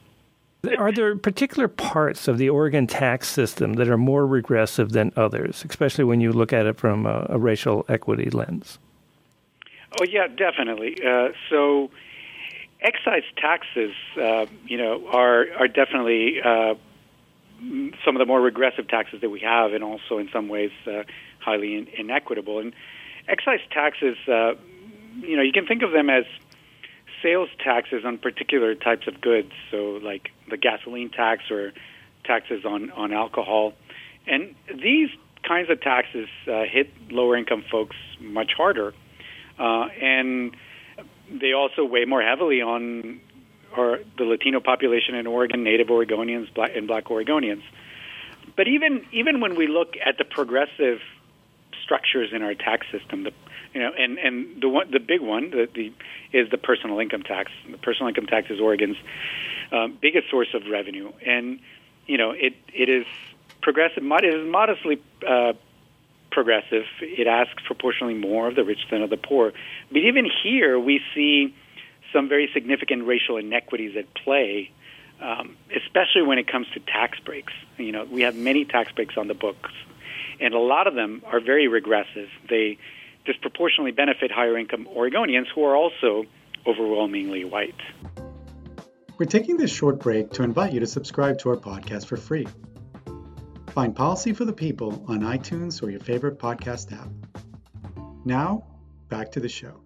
Are 0.78 0.92
there 0.92 1.16
particular 1.16 1.68
parts 1.68 2.28
of 2.28 2.38
the 2.38 2.50
Oregon 2.50 2.88
tax 2.88 3.28
system 3.28 3.74
that 3.74 3.88
are 3.88 3.98
more 3.98 4.26
regressive 4.26 4.92
than 4.92 5.12
others, 5.16 5.64
especially 5.68 6.04
when 6.04 6.22
you 6.22 6.32
look 6.32 6.52
at 6.54 6.66
it 6.66 6.78
from 6.78 7.06
a, 7.06 7.28
a 7.30 7.38
racial 7.38 7.86
equity 7.88 8.30
lens? 8.32 8.80
Oh 10.00 10.06
yeah, 10.06 10.28
definitely. 10.28 10.98
Uh, 11.06 11.30
so, 11.50 11.90
excise 12.82 13.24
taxes, 13.38 13.94
uh, 14.22 14.46
you 14.66 14.78
know, 14.78 15.08
are 15.08 15.46
are 15.60 15.68
definitely 15.68 16.42
uh, 16.42 16.76
some 18.04 18.16
of 18.16 18.20
the 18.20 18.26
more 18.26 18.42
regressive 18.42 18.88
taxes 18.88 19.22
that 19.22 19.30
we 19.30 19.40
have, 19.40 19.74
and 19.74 19.84
also 19.84 20.18
in 20.18 20.30
some 20.32 20.48
ways 20.48 20.72
uh, 20.88 21.04
highly 21.40 21.76
in- 21.76 21.88
inequitable. 21.98 22.60
And 22.60 22.74
excise 23.28 23.62
taxes, 23.72 24.18
uh, 24.28 24.54
you 25.22 25.36
know, 25.38 25.44
you 25.44 25.54
can 25.54 25.66
think 25.66 25.84
of 25.84 25.92
them 25.92 26.10
as 26.10 26.26
sales 27.24 27.50
taxes 27.64 28.04
on 28.06 28.18
particular 28.18 28.76
types 28.76 29.08
of 29.08 29.22
goods, 29.22 29.52
so 29.72 30.00
like 30.04 30.32
the 30.50 30.58
gasoline 30.58 31.10
tax 31.10 31.50
or 31.50 31.74
taxes 32.24 32.66
on, 32.66 32.92
on 32.92 33.14
alcohol. 33.14 33.74
And 34.28 34.56
these 34.68 35.10
kinds 35.44 35.70
of 35.70 35.82
taxes 35.82 36.28
uh, 36.48 36.64
hit 36.64 36.92
lower 37.12 37.36
income 37.36 37.64
folks 37.72 37.96
much 38.20 38.52
harder. 38.56 38.94
Uh, 39.58 39.88
and 40.02 40.56
they 41.30 41.54
also 41.54 41.84
weigh 41.84 42.06
more 42.06 42.22
heavily 42.22 42.62
on 42.62 43.20
are 43.76 44.00
the 44.18 44.24
Latino 44.24 44.60
population 44.60 45.16
in 45.16 45.28
Oregon, 45.28 45.64
Native 45.64 45.88
Oregonians, 45.88 46.54
black, 46.54 46.72
and 46.76 46.88
Black 46.88 47.06
Oregonians. 47.06 47.64
But 48.56 48.68
even 48.68 49.06
even 49.12 49.42
when 49.42 49.56
we 49.56 49.68
look 49.68 49.96
at 50.04 50.18
the 50.18 50.24
progressive 50.24 51.00
structures 51.84 52.30
in 52.34 52.42
our 52.42 52.54
tax 52.54 52.88
system, 52.92 53.24
the 53.24 53.34
you 53.74 53.82
know, 53.82 53.92
and 53.98 54.18
and 54.18 54.62
the 54.62 54.70
one 54.70 54.90
the 54.92 55.00
big 55.00 55.22
one 55.22 55.50
the, 55.50 55.68
the 55.74 55.92
is 56.32 56.50
the 56.50 56.58
personal 56.58 57.00
income 57.00 57.24
tax. 57.24 57.52
The 57.70 57.78
personal 57.78 58.08
income 58.08 58.28
tax 58.28 58.50
is 58.50 58.60
Oregon's 58.60 58.98
um, 59.72 59.98
biggest 60.02 60.30
source 60.30 60.54
of 60.54 60.64
revenue, 60.72 61.12
and 61.26 61.60
you 62.08 62.18
know 62.18 62.32
it 62.32 62.54
it 62.74 62.88
is 62.88 63.06
progressive. 63.62 64.04
It 64.04 64.26
is 64.26 64.50
modestly 64.50 65.02
uh, 65.28 65.54
progressive. 66.36 66.84
It 67.02 67.26
asks 67.26 67.64
proportionally 67.66 68.14
more 68.14 68.48
of 68.48 68.56
the 68.56 68.64
rich 68.64 68.82
than 68.92 69.02
of 69.02 69.10
the 69.10 69.18
poor. 69.18 69.54
But 69.90 69.98
even 69.98 70.30
here, 70.44 70.78
we 70.78 71.00
see 71.16 71.56
some 72.14 72.30
very 72.30 72.50
significant 72.54 73.08
racial 73.08 73.38
inequities 73.38 73.96
at 73.98 74.14
play, 74.14 74.70
um, 75.22 75.56
especially 75.76 76.24
when 76.24 76.38
it 76.38 76.48
comes 76.48 76.68
to 76.74 76.82
tax 76.82 77.18
breaks. 77.22 77.54
You 77.78 77.94
know, 77.94 78.04
we 78.04 78.22
have 78.24 78.36
many 78.36 78.66
tax 78.66 78.92
breaks 78.92 79.18
on 79.18 79.28
the 79.28 79.34
books, 79.34 79.72
and 80.42 80.54
a 80.54 80.60
lot 80.60 80.88
of 80.88 80.94
them 80.94 81.24
are 81.26 81.40
very 81.40 81.68
regressive. 81.70 82.28
They 82.50 82.78
disproportionately 83.26 83.92
benefit 83.92 84.30
higher 84.30 84.58
income 84.58 84.88
Oregonians 84.94 85.48
who 85.56 85.64
are 85.64 85.76
also 85.76 86.26
overwhelmingly 86.68 87.46
white. 87.46 87.82
We're 89.18 89.26
taking 89.26 89.56
this 89.56 89.72
short 89.72 90.00
break 90.00 90.32
to 90.32 90.44
invite 90.44 90.74
you 90.74 90.82
to 90.82 90.88
subscribe 90.88 91.40
to 91.40 91.50
our 91.50 91.56
podcast 91.56 92.08
for 92.08 92.18
free. 92.18 92.46
Find 93.76 93.94
Policy 93.94 94.32
for 94.32 94.46
the 94.46 94.54
People 94.54 95.04
on 95.10 95.20
iTunes 95.20 95.84
or 95.84 95.90
your 95.90 96.00
favorite 96.00 96.40
podcast 96.40 96.94
app. 96.94 97.10
Now, 98.24 98.64
back 99.10 99.34
to 99.34 99.42
the 99.42 99.50
show. 99.50 99.82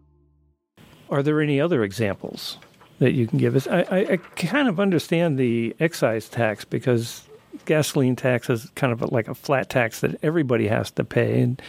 Are 1.09 1.23
there 1.23 1.41
any 1.41 1.59
other 1.59 1.83
examples 1.83 2.59
that 2.99 3.13
you 3.13 3.25
can 3.25 3.39
give 3.39 3.55
us? 3.55 3.65
I, 3.65 3.79
I, 3.89 3.97
I 4.11 4.17
kind 4.35 4.67
of 4.67 4.79
understand 4.79 5.39
the 5.39 5.75
excise 5.79 6.29
tax 6.29 6.65
because 6.65 7.27
gasoline 7.65 8.15
tax 8.15 8.47
is 8.51 8.69
kind 8.75 8.93
of 8.93 9.01
like 9.11 9.27
a 9.27 9.33
flat 9.33 9.71
tax 9.71 10.01
that 10.01 10.23
everybody 10.23 10.67
has 10.67 10.91
to 10.91 11.03
pay. 11.03 11.41
And 11.41 11.59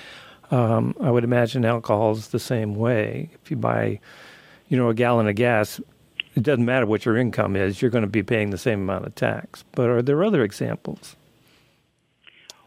um, 0.50 0.94
I 1.00 1.10
would 1.10 1.24
imagine 1.24 1.64
alcohol 1.64 2.12
is 2.12 2.28
the 2.28 2.38
same 2.38 2.74
way. 2.74 3.30
If 3.42 3.50
you 3.50 3.56
buy, 3.56 3.98
you 4.68 4.76
know, 4.76 4.90
a 4.90 4.94
gallon 4.94 5.26
of 5.26 5.36
gas, 5.36 5.80
it 6.34 6.42
doesn't 6.42 6.66
matter 6.66 6.84
what 6.84 7.06
your 7.06 7.16
income 7.16 7.56
is, 7.56 7.80
you're 7.80 7.90
going 7.90 8.04
to 8.04 8.10
be 8.10 8.22
paying 8.22 8.50
the 8.50 8.58
same 8.58 8.82
amount 8.82 9.06
of 9.06 9.14
tax. 9.14 9.64
But 9.72 9.88
are 9.88 10.02
there 10.02 10.22
other 10.22 10.42
examples? 10.42 11.16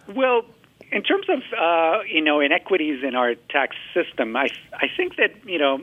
Well, 0.07 0.43
in 0.91 1.03
terms 1.03 1.27
of 1.29 1.39
uh, 1.57 2.03
you 2.07 2.21
know 2.21 2.39
inequities 2.39 3.03
in 3.03 3.15
our 3.15 3.35
tax 3.49 3.75
system, 3.93 4.35
I 4.35 4.49
I 4.73 4.87
think 4.95 5.15
that 5.17 5.31
you 5.45 5.59
know 5.59 5.81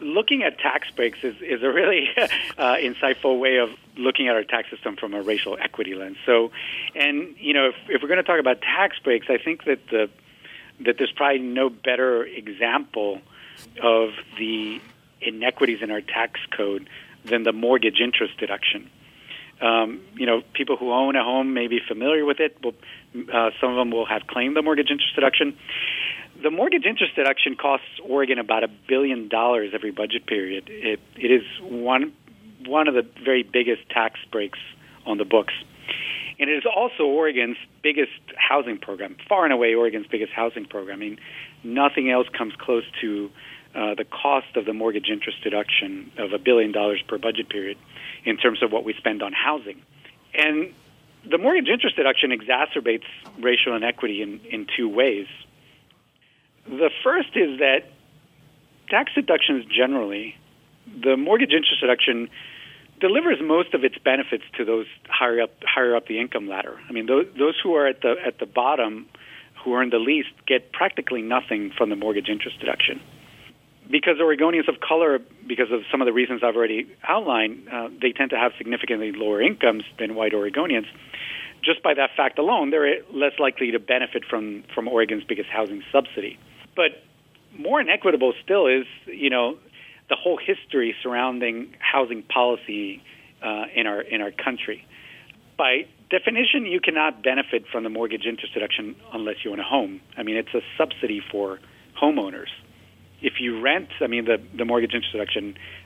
looking 0.00 0.42
at 0.42 0.58
tax 0.58 0.88
breaks 0.90 1.18
is, 1.22 1.34
is 1.40 1.62
a 1.62 1.70
really 1.70 2.08
uh, 2.16 2.76
insightful 2.76 3.38
way 3.38 3.56
of 3.56 3.70
looking 3.96 4.28
at 4.28 4.36
our 4.36 4.44
tax 4.44 4.70
system 4.70 4.96
from 4.96 5.12
a 5.12 5.22
racial 5.22 5.58
equity 5.60 5.94
lens. 5.94 6.16
So, 6.24 6.52
and 6.94 7.34
you 7.38 7.52
know, 7.52 7.68
if, 7.68 7.74
if 7.88 8.02
we're 8.02 8.08
going 8.08 8.18
to 8.18 8.22
talk 8.22 8.40
about 8.40 8.60
tax 8.62 8.96
breaks, 9.02 9.26
I 9.28 9.38
think 9.38 9.64
that 9.64 9.80
the 9.90 10.08
that 10.80 10.96
there's 10.98 11.12
probably 11.14 11.40
no 11.40 11.68
better 11.68 12.24
example 12.24 13.20
of 13.82 14.10
the 14.38 14.80
inequities 15.20 15.82
in 15.82 15.90
our 15.90 16.00
tax 16.00 16.38
code 16.56 16.88
than 17.24 17.42
the 17.42 17.52
mortgage 17.52 18.00
interest 18.00 18.38
deduction. 18.38 18.88
Um, 19.60 20.02
you 20.14 20.26
know, 20.26 20.42
people 20.54 20.76
who 20.76 20.92
own 20.92 21.16
a 21.16 21.24
home 21.24 21.52
may 21.52 21.66
be 21.66 21.80
familiar 21.80 22.24
with 22.24 22.38
it. 22.38 22.62
But, 22.62 22.74
uh, 23.32 23.50
some 23.60 23.70
of 23.70 23.76
them 23.76 23.90
will 23.90 24.06
have 24.06 24.26
claimed 24.26 24.56
the 24.56 24.62
mortgage 24.62 24.90
interest 24.90 25.14
deduction. 25.14 25.56
The 26.42 26.50
mortgage 26.50 26.84
interest 26.84 27.16
deduction 27.16 27.56
costs 27.56 27.86
Oregon 28.04 28.38
about 28.38 28.64
a 28.64 28.68
billion 28.88 29.28
dollars 29.28 29.72
every 29.74 29.90
budget 29.90 30.26
period. 30.26 30.68
It, 30.68 31.00
it 31.16 31.30
is 31.30 31.42
one 31.62 32.12
one 32.66 32.88
of 32.88 32.94
the 32.94 33.06
very 33.24 33.42
biggest 33.42 33.88
tax 33.88 34.18
breaks 34.30 34.58
on 35.06 35.18
the 35.18 35.24
books. 35.24 35.54
And 36.38 36.50
it 36.50 36.54
is 36.54 36.64
also 36.66 37.04
Oregon's 37.04 37.56
biggest 37.82 38.12
housing 38.36 38.78
program, 38.78 39.16
far 39.28 39.44
and 39.44 39.52
away 39.52 39.74
Oregon's 39.74 40.06
biggest 40.06 40.32
housing 40.32 40.66
program. 40.66 40.96
I 40.96 41.00
mean, 41.00 41.18
nothing 41.64 42.10
else 42.10 42.28
comes 42.36 42.54
close 42.58 42.84
to 43.00 43.30
uh, 43.74 43.94
the 43.94 44.04
cost 44.04 44.56
of 44.56 44.64
the 44.64 44.72
mortgage 44.72 45.08
interest 45.10 45.42
deduction 45.42 46.10
of 46.18 46.32
a 46.32 46.38
billion 46.38 46.72
dollars 46.72 47.02
per 47.06 47.18
budget 47.18 47.48
period 47.48 47.76
in 48.24 48.36
terms 48.36 48.62
of 48.62 48.70
what 48.72 48.84
we 48.84 48.94
spend 48.94 49.22
on 49.22 49.32
housing. 49.32 49.82
And 50.34 50.72
the 51.24 51.38
mortgage 51.38 51.68
interest 51.68 51.96
deduction 51.96 52.30
exacerbates 52.30 53.04
racial 53.40 53.74
inequity 53.74 54.22
in, 54.22 54.40
in 54.50 54.66
two 54.76 54.88
ways. 54.88 55.26
The 56.66 56.90
first 57.02 57.30
is 57.34 57.58
that 57.58 57.90
tax 58.88 59.12
deductions 59.14 59.64
generally, 59.66 60.36
the 60.86 61.16
mortgage 61.16 61.52
interest 61.52 61.80
deduction 61.80 62.28
delivers 63.00 63.38
most 63.40 63.74
of 63.74 63.84
its 63.84 63.96
benefits 63.98 64.44
to 64.56 64.64
those 64.64 64.86
higher 65.08 65.42
up 65.42 65.50
higher 65.62 65.94
up 65.94 66.06
the 66.06 66.20
income 66.20 66.48
ladder. 66.48 66.78
I 66.88 66.92
mean, 66.92 67.06
those, 67.06 67.26
those 67.38 67.54
who 67.62 67.74
are 67.74 67.86
at 67.86 68.02
the 68.02 68.16
at 68.24 68.38
the 68.38 68.46
bottom, 68.46 69.06
who 69.64 69.74
earn 69.74 69.90
the 69.90 69.98
least, 69.98 70.30
get 70.46 70.72
practically 70.72 71.22
nothing 71.22 71.70
from 71.76 71.90
the 71.90 71.96
mortgage 71.96 72.28
interest 72.28 72.58
deduction. 72.60 73.00
Because 73.90 74.16
Oregonians 74.20 74.68
of 74.68 74.80
color, 74.80 75.18
because 75.46 75.70
of 75.72 75.80
some 75.90 76.02
of 76.02 76.06
the 76.06 76.12
reasons 76.12 76.42
I've 76.44 76.56
already 76.56 76.94
outlined, 77.06 77.68
uh, 77.72 77.88
they 78.00 78.12
tend 78.12 78.30
to 78.30 78.36
have 78.36 78.52
significantly 78.58 79.12
lower 79.12 79.40
incomes 79.40 79.84
than 79.98 80.14
white 80.14 80.32
Oregonians. 80.32 80.86
Just 81.64 81.82
by 81.82 81.94
that 81.94 82.10
fact 82.16 82.38
alone, 82.38 82.70
they're 82.70 83.02
less 83.12 83.32
likely 83.38 83.70
to 83.72 83.78
benefit 83.78 84.24
from 84.28 84.64
from 84.74 84.88
Oregon's 84.88 85.24
biggest 85.24 85.48
housing 85.48 85.82
subsidy. 85.90 86.38
But 86.76 87.02
more 87.58 87.80
inequitable 87.80 88.34
still 88.44 88.66
is, 88.66 88.86
you 89.06 89.30
know, 89.30 89.58
the 90.08 90.16
whole 90.16 90.38
history 90.38 90.94
surrounding 91.02 91.74
housing 91.78 92.22
policy 92.22 93.02
uh, 93.42 93.64
in 93.74 93.86
our 93.86 94.00
in 94.00 94.20
our 94.20 94.30
country. 94.30 94.86
By 95.56 95.86
definition, 96.10 96.66
you 96.66 96.80
cannot 96.80 97.22
benefit 97.22 97.64
from 97.70 97.84
the 97.84 97.90
mortgage 97.90 98.26
interest 98.26 98.54
deduction 98.54 98.96
unless 99.12 99.36
you 99.44 99.50
own 99.50 99.60
a 99.60 99.64
home. 99.64 100.00
I 100.16 100.22
mean, 100.22 100.36
it's 100.36 100.54
a 100.54 100.60
subsidy 100.76 101.20
for 101.32 101.58
homeowners. 102.00 102.48
If 103.20 103.40
you 103.40 103.60
rent, 103.60 103.88
I 104.00 104.06
mean, 104.06 104.24
the 104.24 104.40
the 104.54 104.64
mortgage 104.64 104.94
interest 104.94 105.14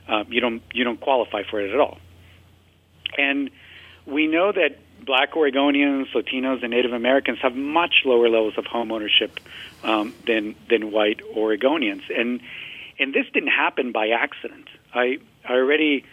uh, 0.09 0.25
you 0.29 0.41
don't 0.41 0.63
you 0.73 0.85
don't 0.85 1.01
qualify 1.01 1.43
for 1.49 1.61
it 1.61 1.73
at 1.73 1.81
all. 1.81 1.99
And 3.17 3.51
we 4.07 4.27
know 4.27 4.53
that 4.53 4.79
Black 5.05 5.33
Oregonians, 5.33 6.13
Latinos, 6.15 6.63
and 6.63 6.71
Native 6.71 6.93
Americans 6.93 7.39
have 7.43 7.55
much 7.55 8.03
lower 8.05 8.29
levels 8.29 8.55
of 8.57 8.67
home 8.67 8.93
ownership 8.93 9.41
um, 9.83 10.15
than 10.27 10.55
than 10.69 10.93
white 10.93 11.21
Oregonians, 11.35 12.03
and 12.17 12.41
and 12.99 13.13
this 13.13 13.27
didn't 13.33 13.51
happen 13.51 13.93
by 13.93 14.09
accident. 14.09 14.69
I, 14.95 15.19
I 15.45 15.55
already 15.55 16.05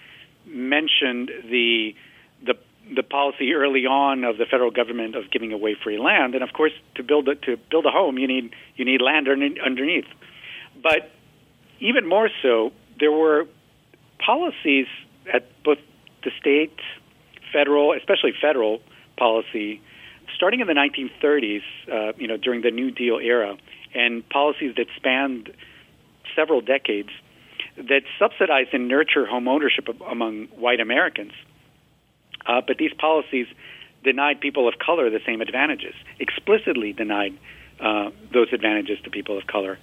mentioned 0.46 1.32
the 1.50 1.96
the 2.44 2.56
the 2.96 3.04
policy 3.04 3.54
early 3.54 3.86
on 3.86 4.24
of 4.24 4.38
the 4.38 4.46
federal 4.46 4.72
government 4.72 5.16
of 5.16 5.30
giving 5.30 5.54
away 5.54 5.76
free 5.76 6.00
land, 6.00 6.34
and 6.34 6.44
of 6.44 6.54
course, 6.54 6.74
to 6.96 7.04
build 7.04 7.28
a, 7.28 7.36
to 7.36 7.58
build 7.70 7.86
a 7.86 7.92
home, 7.92 8.18
you 8.18 8.28
need 8.28 8.54
you 8.76 8.86
need 8.86 9.02
land 9.02 9.28
underneath. 9.28 10.08
But 10.82 11.12
even 11.80 12.08
more 12.08 12.30
so, 12.42 12.72
there 13.00 13.12
were 13.12 13.46
policies 14.26 14.88
at 15.32 15.48
both 15.64 15.78
the 16.24 16.32
state, 16.40 16.78
federal, 17.54 17.94
especially 17.94 18.34
federal 18.42 18.82
policy, 19.18 19.82
starting 20.36 20.60
in 20.60 20.68
the 20.68 20.74
1930s, 20.74 21.62
uh, 21.92 22.14
you 22.18 22.28
know, 22.28 22.38
during 22.38 22.62
the 22.62 22.72
New 22.72 22.92
Deal 22.92 23.20
era, 23.20 23.58
and 23.94 24.28
policies 24.30 24.76
that 24.78 24.88
spanned 24.96 25.52
several 26.36 26.62
decades 26.62 27.10
that 27.78 28.02
subsidized 28.18 28.74
and 28.74 28.88
nurture 28.88 29.26
homeownership 29.26 29.90
among 30.10 30.46
white 30.48 30.80
Americans. 30.80 31.32
Uh, 32.46 32.62
but 32.66 32.78
these 32.78 32.92
policies 32.94 33.48
denied 34.04 34.40
people 34.40 34.68
of 34.68 34.76
color 34.80 35.10
the 35.10 35.20
same 35.26 35.42
advantages, 35.42 35.94
explicitly 36.20 36.94
denied 36.94 37.38
uh, 37.80 38.10
those 38.34 38.48
advantages 38.54 38.98
to 39.04 39.10
people 39.10 39.38
of 39.38 39.48
color. 39.48 39.78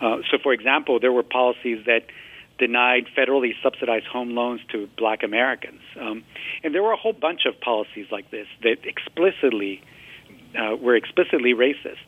Uh, 0.00 0.18
so, 0.30 0.38
for 0.42 0.52
example, 0.52 0.98
there 1.00 1.12
were 1.12 1.22
policies 1.22 1.84
that 1.86 2.06
denied 2.58 3.06
federally 3.16 3.52
subsidized 3.62 4.06
home 4.06 4.30
loans 4.30 4.60
to 4.70 4.88
black 4.96 5.22
Americans. 5.22 5.80
Um, 6.00 6.22
and 6.62 6.74
there 6.74 6.82
were 6.82 6.92
a 6.92 6.96
whole 6.96 7.12
bunch 7.12 7.46
of 7.46 7.60
policies 7.60 8.06
like 8.10 8.30
this 8.30 8.46
that 8.62 8.78
explicitly 8.84 9.82
uh, 10.58 10.76
were 10.76 10.96
explicitly 10.96 11.54
racist. 11.54 12.06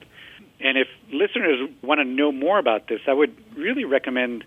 And 0.61 0.79
if 0.79 0.87
listeners 1.13 1.69
want 1.83 1.99
to 1.99 2.05
know 2.05 2.31
more 2.31 2.59
about 2.59 2.89
this, 2.89 3.01
I 3.07 3.13
would 3.13 3.35
really 3.57 3.85
recommend 3.85 4.45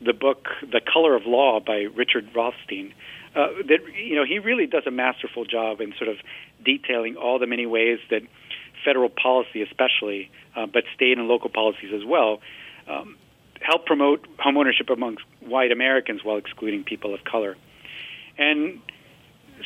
the 0.00 0.12
book 0.12 0.48
"The 0.62 0.80
Color 0.80 1.14
of 1.14 1.26
Law" 1.26 1.60
by 1.60 1.86
Richard 1.94 2.28
Rothstein. 2.34 2.94
Uh, 3.34 3.48
that 3.68 3.80
you 3.94 4.16
know, 4.16 4.24
he 4.24 4.38
really 4.38 4.66
does 4.66 4.84
a 4.86 4.90
masterful 4.90 5.44
job 5.44 5.80
in 5.80 5.92
sort 5.98 6.08
of 6.08 6.16
detailing 6.64 7.16
all 7.16 7.38
the 7.38 7.46
many 7.46 7.66
ways 7.66 7.98
that 8.10 8.22
federal 8.84 9.10
policy, 9.10 9.60
especially, 9.62 10.30
uh, 10.56 10.66
but 10.66 10.84
state 10.94 11.18
and 11.18 11.28
local 11.28 11.50
policies 11.50 11.92
as 11.94 12.04
well, 12.04 12.40
um, 12.88 13.16
help 13.60 13.86
promote 13.86 14.26
homeownership 14.38 14.92
amongst 14.92 15.22
white 15.40 15.72
Americans 15.72 16.22
while 16.24 16.36
excluding 16.36 16.84
people 16.84 17.14
of 17.14 17.24
color. 17.24 17.56
And 18.38 18.80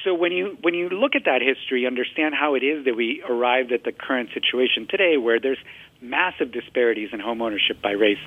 so 0.04 0.14
when 0.14 0.32
you 0.32 0.56
when 0.62 0.74
you 0.74 0.88
look 0.88 1.14
at 1.14 1.24
that 1.24 1.42
history, 1.42 1.86
understand 1.86 2.34
how 2.34 2.54
it 2.54 2.62
is 2.62 2.84
that 2.84 2.94
we 2.96 3.22
arrived 3.28 3.72
at 3.72 3.84
the 3.84 3.92
current 3.92 4.30
situation 4.32 4.86
today, 4.88 5.16
where 5.16 5.40
there's 5.40 5.58
massive 6.00 6.52
disparities 6.52 7.10
in 7.12 7.20
home 7.20 7.42
ownership 7.42 7.82
by 7.82 7.90
race, 7.90 8.18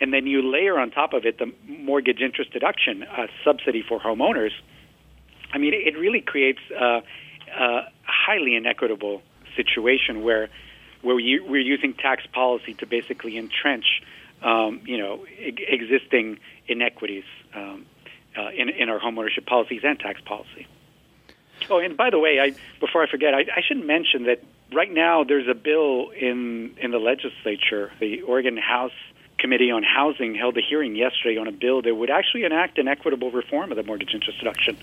and 0.00 0.12
then 0.12 0.26
you 0.26 0.42
layer 0.42 0.78
on 0.78 0.90
top 0.90 1.12
of 1.12 1.24
it 1.24 1.38
the 1.38 1.52
mortgage 1.68 2.20
interest 2.20 2.52
deduction 2.52 3.02
a 3.02 3.26
subsidy 3.44 3.84
for 3.86 4.00
homeowners. 4.00 4.50
I 5.52 5.58
mean, 5.58 5.74
it 5.74 5.96
really 5.96 6.20
creates 6.20 6.58
a, 6.78 7.02
a 7.58 7.92
highly 8.02 8.56
inequitable 8.56 9.22
situation 9.54 10.22
where 10.22 10.48
where 11.02 11.16
we're 11.16 11.58
using 11.58 11.94
tax 11.94 12.24
policy 12.32 12.74
to 12.74 12.86
basically 12.86 13.36
entrench, 13.36 14.02
um, 14.42 14.80
you 14.84 14.98
know, 14.98 15.24
existing 15.38 16.38
inequities 16.66 17.24
um, 17.54 17.86
uh, 18.36 18.48
in, 18.50 18.68
in 18.68 18.88
our 18.88 18.98
homeownership 18.98 19.46
policies 19.46 19.82
and 19.84 19.98
tax 19.98 20.20
policy. 20.20 20.66
Oh, 21.70 21.78
and 21.78 21.96
by 21.96 22.10
the 22.10 22.18
way, 22.18 22.38
I, 22.38 22.52
before 22.80 23.02
I 23.02 23.10
forget, 23.10 23.34
I, 23.34 23.40
I 23.40 23.62
should 23.66 23.84
mention 23.84 24.24
that 24.24 24.42
right 24.72 24.92
now 24.92 25.24
there's 25.24 25.48
a 25.48 25.54
bill 25.54 26.10
in 26.10 26.76
in 26.78 26.90
the 26.90 26.98
legislature. 26.98 27.92
The 27.98 28.22
Oregon 28.22 28.56
House 28.56 28.92
Committee 29.38 29.70
on 29.70 29.82
Housing 29.82 30.34
held 30.34 30.56
a 30.56 30.60
hearing 30.60 30.96
yesterday 30.96 31.38
on 31.38 31.46
a 31.46 31.52
bill 31.52 31.82
that 31.82 31.94
would 31.94 32.10
actually 32.10 32.44
enact 32.44 32.78
an 32.78 32.88
equitable 32.88 33.30
reform 33.30 33.70
of 33.70 33.76
the 33.76 33.82
mortgage 33.82 34.14
interest 34.14 34.38
deduction. 34.38 34.76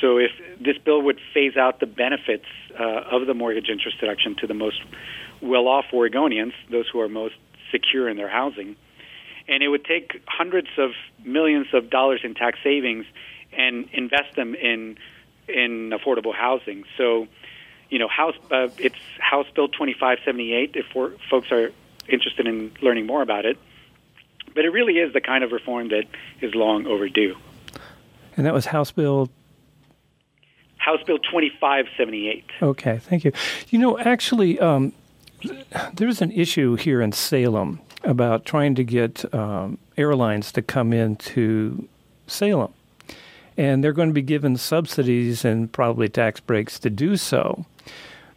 So, 0.00 0.18
if 0.18 0.30
this 0.60 0.76
bill 0.78 1.02
would 1.02 1.20
phase 1.32 1.56
out 1.56 1.80
the 1.80 1.86
benefits 1.86 2.44
uh, 2.78 2.82
of 3.10 3.26
the 3.26 3.34
mortgage 3.34 3.68
interest 3.68 3.98
deduction 3.98 4.34
to 4.36 4.46
the 4.46 4.54
most 4.54 4.80
well-off 5.40 5.86
Oregonians, 5.92 6.52
those 6.70 6.86
who 6.88 7.00
are 7.00 7.08
most 7.08 7.34
secure 7.70 8.08
in 8.08 8.16
their 8.16 8.28
housing, 8.28 8.76
and 9.48 9.62
it 9.62 9.68
would 9.68 9.84
take 9.84 10.22
hundreds 10.26 10.68
of 10.78 10.92
millions 11.24 11.66
of 11.72 11.90
dollars 11.90 12.20
in 12.24 12.34
tax 12.34 12.58
savings 12.62 13.06
and 13.52 13.88
invest 13.92 14.34
them 14.36 14.54
in 14.54 14.98
in 15.48 15.90
affordable 15.90 16.34
housing. 16.34 16.84
So, 16.96 17.28
you 17.88 17.98
know, 17.98 18.08
House 18.08 18.34
uh, 18.50 18.68
it's 18.78 18.96
House 19.18 19.46
Bill 19.54 19.68
2578. 19.68 20.74
If 20.74 20.86
folks 21.30 21.52
are 21.52 21.72
interested 22.08 22.46
in 22.46 22.72
learning 22.82 23.06
more 23.06 23.22
about 23.22 23.46
it, 23.46 23.58
but 24.54 24.64
it 24.64 24.70
really 24.70 24.98
is 24.98 25.12
the 25.12 25.20
kind 25.20 25.44
of 25.44 25.52
reform 25.52 25.88
that 25.88 26.04
is 26.40 26.54
long 26.54 26.86
overdue. 26.86 27.36
And 28.36 28.46
that 28.46 28.54
was 28.54 28.66
House 28.66 28.90
Bill. 28.90 29.30
House 30.78 31.02
Bill 31.04 31.18
2578. 31.18 32.44
Okay, 32.62 32.98
thank 32.98 33.24
you. 33.24 33.32
You 33.70 33.78
know, 33.78 33.98
actually, 33.98 34.60
um, 34.60 34.92
there's 35.94 36.22
an 36.22 36.32
issue 36.32 36.76
here 36.76 37.00
in 37.00 37.12
Salem 37.12 37.80
about 38.04 38.44
trying 38.44 38.74
to 38.76 38.84
get 38.84 39.32
um, 39.34 39.78
airlines 39.96 40.52
to 40.52 40.62
come 40.62 40.92
into 40.92 41.88
Salem. 42.26 42.72
And 43.56 43.82
they're 43.82 43.92
going 43.92 44.10
to 44.10 44.14
be 44.14 44.22
given 44.22 44.56
subsidies 44.56 45.44
and 45.44 45.72
probably 45.72 46.08
tax 46.08 46.40
breaks 46.40 46.78
to 46.80 46.90
do 46.90 47.16
so. 47.16 47.64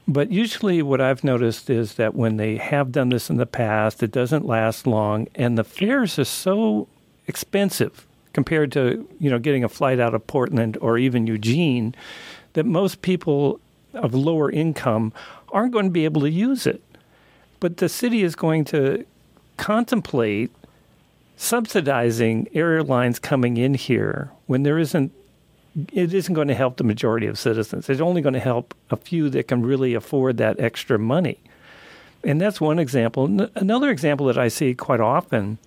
But 0.08 0.32
usually, 0.32 0.82
what 0.82 1.02
I've 1.02 1.24
noticed 1.24 1.70
is 1.70 1.96
that 1.96 2.16
when 2.16 2.38
they 2.38 2.58
have 2.58 2.92
done 2.92 3.10
this 3.10 3.30
in 3.30 3.38
the 3.38 3.46
past, 3.46 4.02
it 4.02 4.12
doesn't 4.12 4.46
last 4.46 4.88
long, 4.88 5.28
and 5.36 5.56
the 5.56 5.64
fares 5.64 6.18
are 6.18 6.26
so 6.26 6.88
expensive 7.28 8.08
compared 8.34 8.72
to 8.72 9.08
you 9.20 9.30
know 9.30 9.38
getting 9.38 9.64
a 9.64 9.70
flight 9.70 10.00
out 10.00 10.16
of 10.16 10.26
Portland 10.26 10.78
or 10.82 10.98
even 10.98 11.28
Eugene 11.28 11.94
that 12.54 12.66
most 12.66 13.04
people 13.04 13.60
of 13.94 14.16
lower 14.16 14.50
income 14.50 15.14
aren't 15.52 15.74
going 15.74 15.86
to 15.86 15.92
be 15.92 16.06
able 16.06 16.22
to 16.22 16.30
use 16.30 16.66
it. 16.66 16.82
But 17.60 17.78
the 17.78 17.90
city 17.90 18.24
is 18.24 18.36
going 18.36 18.66
to 18.66 19.06
contemplate 19.58 20.52
subsidizing 21.36 22.48
airlines 22.54 23.20
coming 23.20 23.58
in 23.58 23.74
here 23.74 24.32
when 24.48 24.64
there 24.64 24.78
isn't 24.78 25.12
it 25.94 26.14
isn't 26.14 26.34
going 26.34 26.48
to 26.48 26.56
help 26.56 26.78
the 26.78 26.84
majority 26.84 27.28
of 27.28 27.38
citizens. 27.38 27.90
It's 27.90 28.02
only 28.02 28.22
going 28.22 28.34
to 28.34 28.40
help 28.40 28.74
a 28.90 28.98
few 28.98 29.30
that 29.30 29.48
can 29.48 29.62
really 29.62 29.94
afford 29.94 30.38
that 30.38 30.60
extra 30.60 30.98
money. 30.98 31.38
And 32.24 32.42
that's 32.42 32.60
one 32.60 32.80
example. 32.80 33.48
Another 33.56 33.90
example 33.90 34.26
that 34.28 34.38
I 34.38 34.48
see 34.50 34.74
quite 34.74 35.00
often 35.00 35.58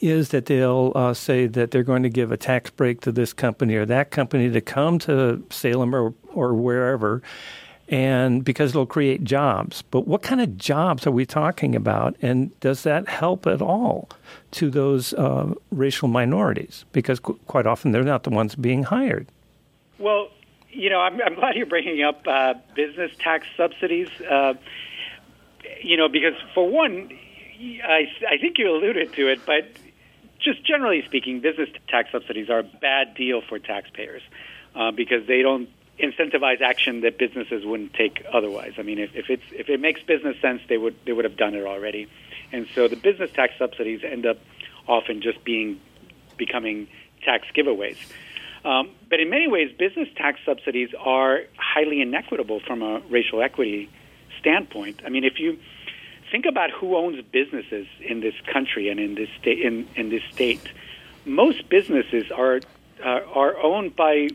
is 0.00 0.30
that 0.30 0.46
they'll 0.46 0.92
uh, 0.94 1.14
say 1.14 1.46
that 1.46 1.70
they're 1.70 1.82
going 1.82 2.02
to 2.02 2.10
give 2.10 2.32
a 2.32 2.36
tax 2.36 2.70
break 2.70 3.00
to 3.02 3.12
this 3.12 3.32
company 3.32 3.76
or 3.76 3.86
that 3.86 4.10
company 4.10 4.50
to 4.50 4.60
come 4.60 4.98
to 5.00 5.42
Salem 5.50 5.94
or, 5.94 6.12
or 6.34 6.54
wherever 6.54 7.22
and 7.88 8.44
because 8.44 8.70
it'll 8.70 8.86
create 8.86 9.24
jobs. 9.24 9.82
But 9.82 10.06
what 10.06 10.22
kind 10.22 10.40
of 10.40 10.56
jobs 10.56 11.06
are 11.06 11.10
we 11.10 11.26
talking 11.26 11.76
about? 11.76 12.16
And 12.22 12.58
does 12.60 12.82
that 12.84 13.08
help 13.08 13.46
at 13.46 13.60
all 13.60 14.08
to 14.52 14.70
those 14.70 15.12
uh, 15.14 15.54
racial 15.70 16.08
minorities? 16.08 16.84
Because 16.92 17.20
qu- 17.20 17.38
quite 17.46 17.66
often 17.66 17.92
they're 17.92 18.02
not 18.02 18.22
the 18.22 18.30
ones 18.30 18.54
being 18.54 18.84
hired. 18.84 19.26
Well, 19.98 20.28
you 20.70 20.90
know, 20.90 21.00
I'm, 21.00 21.20
I'm 21.20 21.34
glad 21.34 21.56
you're 21.56 21.66
bringing 21.66 22.02
up 22.02 22.26
uh, 22.26 22.54
business 22.74 23.12
tax 23.18 23.46
subsidies. 23.56 24.08
Uh, 24.28 24.54
you 25.82 25.96
know, 25.96 26.08
because 26.08 26.34
for 26.54 26.68
one, 26.68 27.10
I, 27.86 28.08
I 28.28 28.38
think 28.38 28.58
you 28.58 28.70
alluded 28.70 29.12
to 29.14 29.28
it, 29.28 29.40
but 29.46 29.68
just 30.40 30.64
generally 30.64 31.02
speaking, 31.06 31.40
business 31.40 31.68
tax 31.88 32.10
subsidies 32.12 32.50
are 32.50 32.60
a 32.60 32.62
bad 32.62 33.14
deal 33.14 33.40
for 33.40 33.58
taxpayers 33.58 34.22
uh, 34.74 34.90
because 34.90 35.26
they 35.26 35.42
don't 35.42 35.68
incentivize 35.98 36.60
action 36.60 37.02
that 37.02 37.18
businesses 37.18 37.64
wouldn't 37.64 37.94
take 37.94 38.24
otherwise. 38.32 38.74
I 38.78 38.82
mean, 38.82 38.98
if, 38.98 39.14
if 39.14 39.30
it's 39.30 39.44
if 39.52 39.68
it 39.68 39.80
makes 39.80 40.02
business 40.02 40.36
sense, 40.40 40.60
they 40.68 40.78
would 40.78 40.96
they 41.04 41.12
would 41.12 41.24
have 41.24 41.36
done 41.36 41.54
it 41.54 41.64
already. 41.64 42.08
And 42.52 42.66
so 42.74 42.88
the 42.88 42.96
business 42.96 43.30
tax 43.32 43.54
subsidies 43.58 44.02
end 44.04 44.26
up 44.26 44.38
often 44.88 45.22
just 45.22 45.44
being 45.44 45.80
becoming 46.36 46.88
tax 47.24 47.46
giveaways. 47.56 47.96
Um, 48.64 48.90
but 49.10 49.20
in 49.20 49.28
many 49.28 49.46
ways, 49.46 49.70
business 49.78 50.08
tax 50.16 50.40
subsidies 50.44 50.90
are 50.98 51.42
highly 51.56 52.00
inequitable 52.00 52.60
from 52.60 52.82
a 52.82 53.00
racial 53.10 53.42
equity 53.42 53.90
standpoint. 54.40 55.02
I 55.04 55.10
mean, 55.10 55.24
if 55.24 55.38
you 55.38 55.58
think 56.30 56.46
about 56.46 56.70
who 56.70 56.96
owns 56.96 57.22
businesses 57.30 57.86
in 58.00 58.20
this 58.20 58.34
country 58.52 58.88
and 58.88 58.98
in 58.98 59.14
this 59.14 59.28
state, 59.38 59.60
in, 59.60 59.86
in 59.96 60.08
this 60.08 60.22
state, 60.32 60.62
most 61.24 61.68
businesses 61.68 62.30
are 62.30 62.60
uh, 63.04 63.20
are 63.34 63.56
owned 63.62 63.94
by 63.96 64.28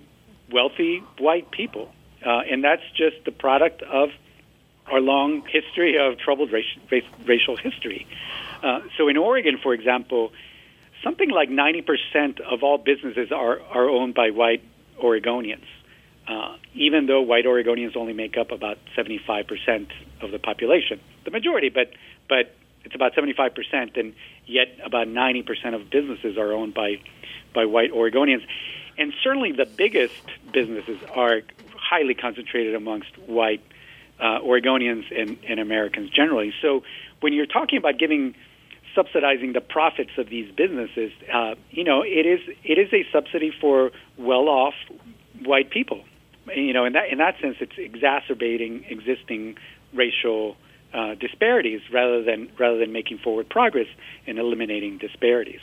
wealthy 0.52 1.04
white 1.18 1.52
people. 1.52 1.92
Uh, 2.26 2.42
and 2.52 2.64
that's 2.64 2.84
just 2.96 3.24
the 3.26 3.32
product 3.32 3.82
of 3.84 4.10
our 4.88 5.00
long 5.00 5.44
history 5.48 5.98
of 5.98 6.18
troubled 6.18 6.52
racial, 6.52 6.82
racial 7.26 7.56
history. 7.56 8.08
Uh, 8.64 8.82
so 8.98 9.08
in 9.08 9.18
Oregon, 9.18 9.58
for 9.62 9.74
example, 9.74 10.32
something 11.04 11.30
like 11.30 11.50
90% 11.50 12.42
of 12.42 12.64
all 12.64 12.78
businesses 12.78 13.32
are, 13.32 13.62
are 13.62 13.88
owned 13.88 14.16
by 14.16 14.32
white 14.32 14.64
Oregonians, 15.02 15.66
uh, 16.28 16.58
even 16.74 17.06
though 17.06 17.22
white 17.22 17.46
Oregonians 17.46 17.96
only 17.96 18.14
make 18.14 18.38
up 18.38 18.52
about 18.52 18.78
75% 18.98 19.88
of 20.22 20.32
the 20.32 20.40
population. 20.40 21.00
The 21.24 21.32
majority, 21.32 21.70
but, 21.70 21.92
but 22.28 22.54
it's 22.84 22.96
about 22.96 23.14
75%, 23.14 23.98
and 23.98 24.14
yet 24.46 24.68
about 24.84 25.08
90% 25.08 25.76
of 25.76 25.90
businesses 25.90 26.38
are 26.38 26.52
owned 26.52 26.74
by, 26.74 26.98
by 27.54 27.66
white 27.66 27.94
Oregonians 27.94 28.46
and 29.00 29.14
certainly 29.24 29.52
the 29.52 29.66
biggest 29.66 30.22
businesses 30.54 31.00
are 31.16 31.42
highly 31.76 32.14
concentrated 32.14 32.76
amongst 32.76 33.18
white 33.20 33.64
uh, 34.20 34.40
Oregonians 34.42 35.06
and, 35.18 35.38
and 35.48 35.60
Americans 35.60 36.10
generally. 36.10 36.54
So 36.62 36.84
when 37.22 37.34
you're 37.34 37.46
talking 37.46 37.78
about 37.80 37.98
giving 37.98 38.36
subsidizing 38.94 39.54
the 39.54 39.62
profits 39.62 40.12
of 40.18 40.30
these 40.30 40.52
businesses, 40.52 41.12
uh, 41.34 41.56
you 41.72 41.84
know, 41.84 42.04
it 42.04 42.26
is 42.26 42.42
it 42.64 42.78
is 42.78 42.92
a 42.94 43.06
subsidy 43.12 43.52
for 43.62 43.92
well-off 44.18 44.74
white 45.44 45.70
people. 45.70 46.04
You 46.54 46.74
know, 46.74 46.86
in 46.86 46.94
that 46.94 47.10
in 47.10 47.20
that 47.20 47.40
sense, 47.40 47.58
it's 47.62 47.78
exacerbating 47.78 48.86
existing 48.90 49.58
racial 49.94 50.58
uh, 50.94 51.16
disparities 51.16 51.82
rather 51.92 52.24
than 52.24 52.50
rather 52.58 52.78
than 52.78 52.92
making 52.92 53.20
forward 53.20 53.48
progress 53.48 53.88
in 54.26 54.38
eliminating 54.38 54.98
disparities. 54.98 55.62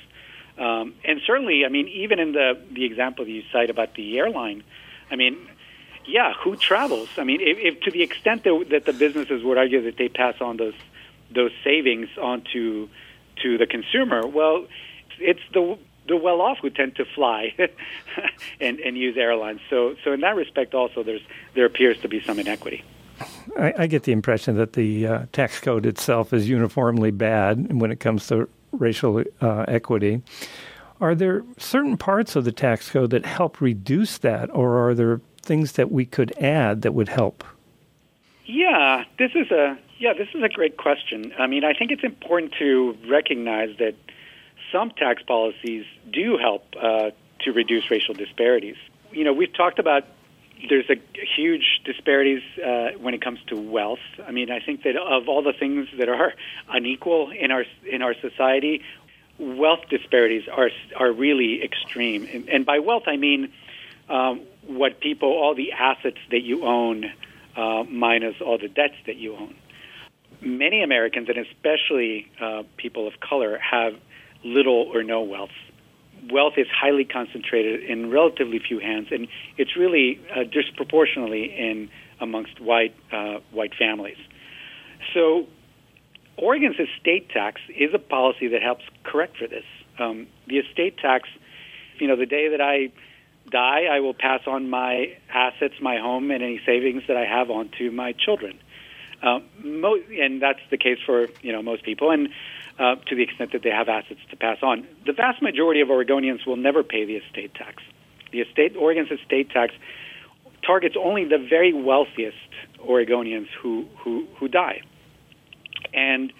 Um, 0.58 0.94
and 1.04 1.20
certainly, 1.26 1.64
I 1.64 1.68
mean, 1.68 1.88
even 1.88 2.18
in 2.18 2.32
the 2.32 2.58
the 2.70 2.84
example 2.84 3.26
you 3.26 3.42
cite 3.52 3.70
about 3.70 3.94
the 3.94 4.18
airline, 4.18 4.62
I 5.10 5.16
mean, 5.16 5.36
yeah, 6.06 6.32
who 6.34 6.56
travels? 6.56 7.08
I 7.18 7.24
mean, 7.24 7.40
if, 7.40 7.58
if 7.58 7.80
to 7.82 7.90
the 7.90 8.02
extent 8.02 8.44
that, 8.44 8.66
that 8.70 8.84
the 8.84 8.92
businesses 8.92 9.42
would 9.42 9.58
argue 9.58 9.82
that 9.82 9.96
they 9.96 10.08
pass 10.08 10.34
on 10.40 10.56
those 10.56 10.74
those 11.30 11.52
savings 11.64 12.08
onto 12.20 12.88
to 13.42 13.58
the 13.58 13.66
consumer, 13.66 14.26
well, 14.26 14.66
it's 15.18 15.40
the 15.52 15.78
the 16.08 16.16
well 16.16 16.40
off 16.40 16.58
who 16.62 16.70
tend 16.70 16.94
to 16.96 17.04
fly 17.04 17.54
and, 18.60 18.78
and 18.80 18.96
use 18.96 19.16
airlines. 19.16 19.60
So 19.68 19.96
so 20.04 20.12
in 20.12 20.20
that 20.20 20.36
respect, 20.36 20.74
also 20.74 21.02
there's 21.02 21.22
there 21.54 21.66
appears 21.66 22.00
to 22.00 22.08
be 22.08 22.22
some 22.22 22.38
inequity. 22.38 22.84
I, 23.58 23.72
I 23.78 23.86
get 23.86 24.02
the 24.02 24.12
impression 24.12 24.56
that 24.56 24.74
the 24.74 25.06
uh, 25.06 25.26
tax 25.32 25.60
code 25.60 25.86
itself 25.86 26.32
is 26.32 26.48
uniformly 26.48 27.10
bad 27.10 27.72
when 27.80 27.90
it 27.90 27.98
comes 27.98 28.26
to 28.28 28.48
racial 28.76 29.24
uh, 29.40 29.64
equity. 29.68 30.22
Are 31.00 31.14
there 31.14 31.44
certain 31.58 31.96
parts 31.96 32.36
of 32.36 32.44
the 32.44 32.52
tax 32.52 32.90
code 32.90 33.10
that 33.10 33.26
help 33.26 33.60
reduce 33.60 34.18
that, 34.18 34.48
or 34.54 34.88
are 34.88 34.94
there 34.94 35.20
things 35.42 35.72
that 35.72 35.92
we 35.92 36.06
could 36.06 36.36
add 36.38 36.82
that 36.82 36.92
would 36.92 37.08
help? 37.08 37.44
Yeah, 38.46 39.04
this 39.18 39.32
is 39.34 39.50
a 39.50 39.78
yeah, 39.98 40.12
this 40.12 40.28
is 40.34 40.42
a 40.42 40.48
great 40.48 40.76
question. 40.76 41.32
I 41.38 41.46
mean, 41.46 41.64
I 41.64 41.72
think 41.72 41.90
it's 41.90 42.04
important 42.04 42.52
to 42.58 42.96
recognize 43.08 43.76
that 43.78 43.94
some 44.72 44.90
tax 44.90 45.22
policies 45.22 45.84
do 46.12 46.36
help 46.36 46.64
uh, 46.80 47.10
to 47.40 47.52
reduce 47.52 47.90
racial 47.90 48.14
disparities. 48.14 48.76
You 49.12 49.24
know, 49.24 49.32
we've 49.32 49.52
talked 49.52 49.78
about 49.78 50.04
there's 50.68 50.88
a 50.90 50.96
huge 51.36 51.80
disparities 51.84 52.42
uh, 52.58 52.90
when 52.98 53.14
it 53.14 53.22
comes 53.22 53.40
to 53.48 53.56
wealth. 53.56 54.00
I 54.26 54.32
mean, 54.32 54.50
I 54.50 54.60
think 54.60 54.82
that 54.84 54.96
of 54.96 55.28
all 55.28 55.42
the 55.42 55.52
things 55.52 55.88
that 55.98 56.08
are 56.08 56.32
unequal 56.68 57.30
in 57.30 57.50
our 57.50 57.64
in 57.90 58.02
our 58.02 58.14
society, 58.14 58.82
wealth 59.38 59.88
disparities 59.88 60.48
are 60.48 60.70
are 60.96 61.12
really 61.12 61.62
extreme. 61.62 62.28
And, 62.32 62.48
and 62.48 62.66
by 62.66 62.78
wealth, 62.78 63.04
I 63.06 63.16
mean 63.16 63.52
um, 64.08 64.42
what 64.66 65.00
people, 65.00 65.28
all 65.28 65.54
the 65.54 65.72
assets 65.72 66.18
that 66.30 66.42
you 66.42 66.64
own, 66.64 67.12
uh, 67.56 67.84
minus 67.84 68.40
all 68.40 68.58
the 68.58 68.68
debts 68.68 68.96
that 69.06 69.16
you 69.16 69.34
own. 69.36 69.54
Many 70.40 70.82
Americans, 70.82 71.28
and 71.28 71.38
especially 71.38 72.30
uh, 72.40 72.62
people 72.76 73.08
of 73.08 73.20
color, 73.20 73.58
have 73.58 73.96
little 74.44 74.90
or 74.92 75.02
no 75.02 75.22
wealth 75.22 75.50
wealth 76.30 76.54
is 76.56 76.66
highly 76.68 77.04
concentrated 77.04 77.82
in 77.84 78.10
relatively 78.10 78.58
few 78.58 78.78
hands, 78.78 79.08
and 79.10 79.28
it's 79.56 79.76
really 79.76 80.20
uh, 80.34 80.44
disproportionately 80.44 81.44
in 81.44 81.88
amongst 82.20 82.60
white 82.60 82.94
uh, 83.12 83.38
white 83.52 83.72
families. 83.78 84.16
So, 85.14 85.46
Oregon's 86.36 86.76
estate 86.78 87.28
tax 87.30 87.60
is 87.68 87.90
a 87.94 87.98
policy 87.98 88.48
that 88.48 88.62
helps 88.62 88.84
correct 89.04 89.36
for 89.36 89.46
this. 89.46 89.64
Um, 89.98 90.26
the 90.46 90.58
estate 90.58 90.98
tax, 90.98 91.28
you 91.98 92.06
know, 92.08 92.16
the 92.16 92.26
day 92.26 92.48
that 92.48 92.60
I 92.60 92.92
die, 93.50 93.84
I 93.90 94.00
will 94.00 94.14
pass 94.14 94.40
on 94.46 94.68
my 94.68 95.16
assets, 95.32 95.74
my 95.80 95.98
home, 95.98 96.30
and 96.30 96.42
any 96.42 96.60
savings 96.66 97.04
that 97.08 97.16
I 97.16 97.24
have 97.24 97.50
on 97.50 97.70
to 97.78 97.90
my 97.90 98.12
children. 98.12 98.58
Uh, 99.22 99.38
mo- 99.62 100.02
and 100.20 100.42
that's 100.42 100.60
the 100.70 100.76
case 100.76 100.98
for 101.04 101.28
you 101.42 101.52
know 101.52 101.62
most 101.62 101.84
people. 101.84 102.10
And 102.10 102.28
uh, 102.78 102.96
to 103.06 103.16
the 103.16 103.22
extent 103.22 103.52
that 103.52 103.62
they 103.62 103.70
have 103.70 103.88
assets 103.88 104.20
to 104.30 104.36
pass 104.36 104.58
on. 104.62 104.86
The 105.06 105.12
vast 105.12 105.42
majority 105.42 105.80
of 105.80 105.88
Oregonians 105.88 106.46
will 106.46 106.56
never 106.56 106.82
pay 106.82 107.04
the 107.04 107.16
estate 107.16 107.54
tax. 107.54 107.82
The 108.32 108.40
estate 108.40 108.76
Oregon's 108.76 109.10
estate 109.10 109.50
tax 109.50 109.72
targets 110.66 110.96
only 110.98 111.24
the 111.24 111.38
very 111.38 111.72
wealthiest 111.72 112.36
Oregonians 112.80 113.46
who 113.60 113.86
who, 113.98 114.26
who 114.38 114.48
die, 114.48 114.82
and 115.94 116.32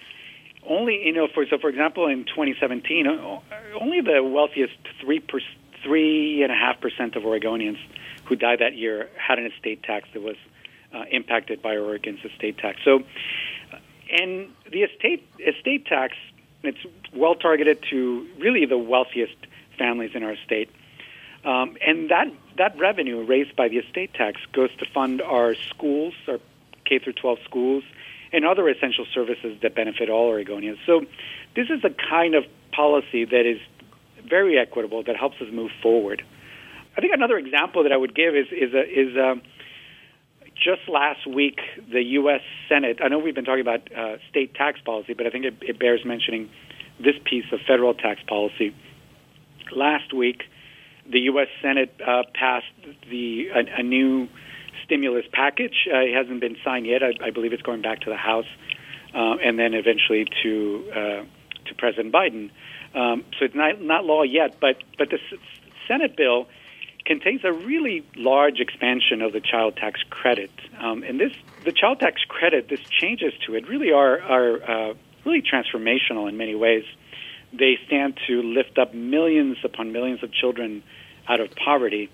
only 0.69 1.01
you 1.05 1.13
know 1.13 1.27
for 1.33 1.45
so 1.49 1.57
for 1.57 1.69
example 1.69 2.07
in 2.07 2.25
2017 2.25 3.07
uh, 3.07 3.39
only 3.79 4.01
the 4.01 4.21
wealthiest 4.23 4.73
three 5.01 5.19
per, 5.19 5.39
three 5.83 6.43
and 6.43 6.51
a 6.51 6.55
half 6.55 6.79
percent 6.81 7.15
of 7.15 7.23
Oregonians 7.23 7.77
who 8.25 8.35
died 8.35 8.59
that 8.59 8.75
year 8.75 9.09
had 9.17 9.39
an 9.39 9.45
estate 9.45 9.81
tax 9.83 10.07
that 10.13 10.21
was 10.21 10.35
uh, 10.93 11.03
impacted 11.11 11.61
by 11.61 11.77
Oregon's 11.77 12.19
estate 12.23 12.57
tax. 12.57 12.79
So 12.83 12.99
and 14.09 14.49
the 14.71 14.83
estate 14.83 15.27
estate 15.39 15.85
tax 15.85 16.15
it's 16.63 16.79
well 17.13 17.35
targeted 17.35 17.83
to 17.89 18.27
really 18.39 18.65
the 18.65 18.77
wealthiest 18.77 19.35
families 19.77 20.11
in 20.13 20.23
our 20.23 20.35
state. 20.45 20.69
Um, 21.45 21.77
and 21.85 22.09
that 22.09 22.27
that 22.57 22.77
revenue 22.77 23.23
raised 23.23 23.55
by 23.55 23.67
the 23.67 23.77
estate 23.77 24.13
tax 24.13 24.41
goes 24.51 24.69
to 24.77 24.85
fund 24.85 25.21
our 25.21 25.55
schools, 25.55 26.13
our 26.27 26.39
K 26.85 26.99
through 26.99 27.13
12 27.13 27.39
schools, 27.45 27.83
and 28.33 28.45
other 28.45 28.67
essential 28.67 29.05
services 29.13 29.57
that 29.61 29.75
benefit 29.75 30.09
all 30.09 30.31
Oregonians. 30.31 30.77
So 30.85 31.05
this 31.55 31.69
is 31.69 31.83
a 31.83 31.89
kind 31.89 32.35
of 32.35 32.45
policy 32.71 33.25
that 33.25 33.45
is 33.45 33.59
very 34.27 34.57
equitable 34.57 35.03
that 35.03 35.15
helps 35.15 35.39
us 35.41 35.47
move 35.51 35.71
forward. 35.81 36.23
I 36.97 37.01
think 37.01 37.13
another 37.13 37.37
example 37.37 37.83
that 37.83 37.91
I 37.91 37.97
would 37.97 38.15
give 38.15 38.35
is 38.35 38.47
is 38.51 38.73
a, 38.73 38.83
is 38.83 39.15
a, 39.15 39.35
just 40.67 40.89
last 40.89 41.25
week, 41.25 41.59
the 41.89 42.03
U.S. 42.19 42.41
Senate, 42.67 42.99
I 43.01 43.07
know 43.07 43.19
we've 43.19 43.33
been 43.33 43.45
talking 43.45 43.61
about 43.61 43.89
uh, 43.95 44.17
state 44.29 44.53
tax 44.53 44.81
policy, 44.81 45.13
but 45.13 45.25
I 45.25 45.29
think 45.29 45.45
it, 45.45 45.53
it 45.61 45.79
bears 45.79 46.03
mentioning 46.03 46.49
this 46.99 47.15
piece 47.23 47.45
of 47.53 47.59
federal 47.65 47.93
tax 47.93 48.19
policy. 48.27 48.75
Last 49.73 50.13
week, 50.13 50.43
the 51.09 51.19
U.S. 51.31 51.47
Senate 51.61 51.95
uh, 52.05 52.23
passed 52.33 52.65
the 53.09 53.47
a, 53.55 53.79
a 53.79 53.83
new 53.83 54.27
stimulus 54.83 55.23
package. 55.31 55.87
Uh, 55.89 55.99
it 55.99 56.13
hasn't 56.13 56.41
been 56.41 56.57
signed 56.65 56.85
yet. 56.85 57.01
I, 57.01 57.27
I 57.27 57.31
believe 57.31 57.53
it's 57.53 57.63
going 57.63 57.81
back 57.81 58.01
to 58.01 58.09
the 58.09 58.17
House, 58.17 58.49
uh, 59.15 59.37
and 59.41 59.57
then 59.57 59.73
eventually 59.73 60.25
to 60.43 60.91
uh, 60.91 61.23
to 61.65 61.75
President 61.77 62.13
Biden. 62.13 62.51
Um, 62.93 63.23
so 63.39 63.45
it's 63.45 63.55
not 63.55 63.81
not 63.81 64.03
law 64.03 64.23
yet, 64.23 64.59
but 64.59 64.83
but 64.97 65.09
the 65.11 65.19
S- 65.31 65.39
Senate 65.87 66.17
bill 66.17 66.47
contains 67.07 67.43
a 67.43 67.51
really 67.51 68.05
large 68.15 68.59
expansion 68.59 69.21
of 69.21 69.31
the 69.31 69.39
child 69.39 69.77
tax 69.77 70.01
credit. 70.09 70.51
Um, 70.79 71.01
and 71.03 71.19
this, 71.19 71.31
the 71.63 71.71
child 71.71 71.99
tax 71.99 72.21
credit, 72.27 72.67
this 72.67 72.81
changes 72.81 73.33
to 73.45 73.55
it 73.55 73.67
really 73.67 73.91
are, 73.91 74.21
are 74.21 74.53
uh, 74.61 74.93
really 75.25 75.41
transformational 75.41 76.29
in 76.29 76.37
many 76.37 76.53
ways. 76.53 76.83
They 77.53 77.79
stand 77.87 78.19
to 78.27 78.43
lift 78.43 78.77
up 78.77 78.93
millions 78.93 79.57
upon 79.63 79.93
millions 79.93 80.21
of 80.21 80.31
children 80.33 80.83
out 81.27 81.39
of 81.39 81.55
poverty. 81.55 82.09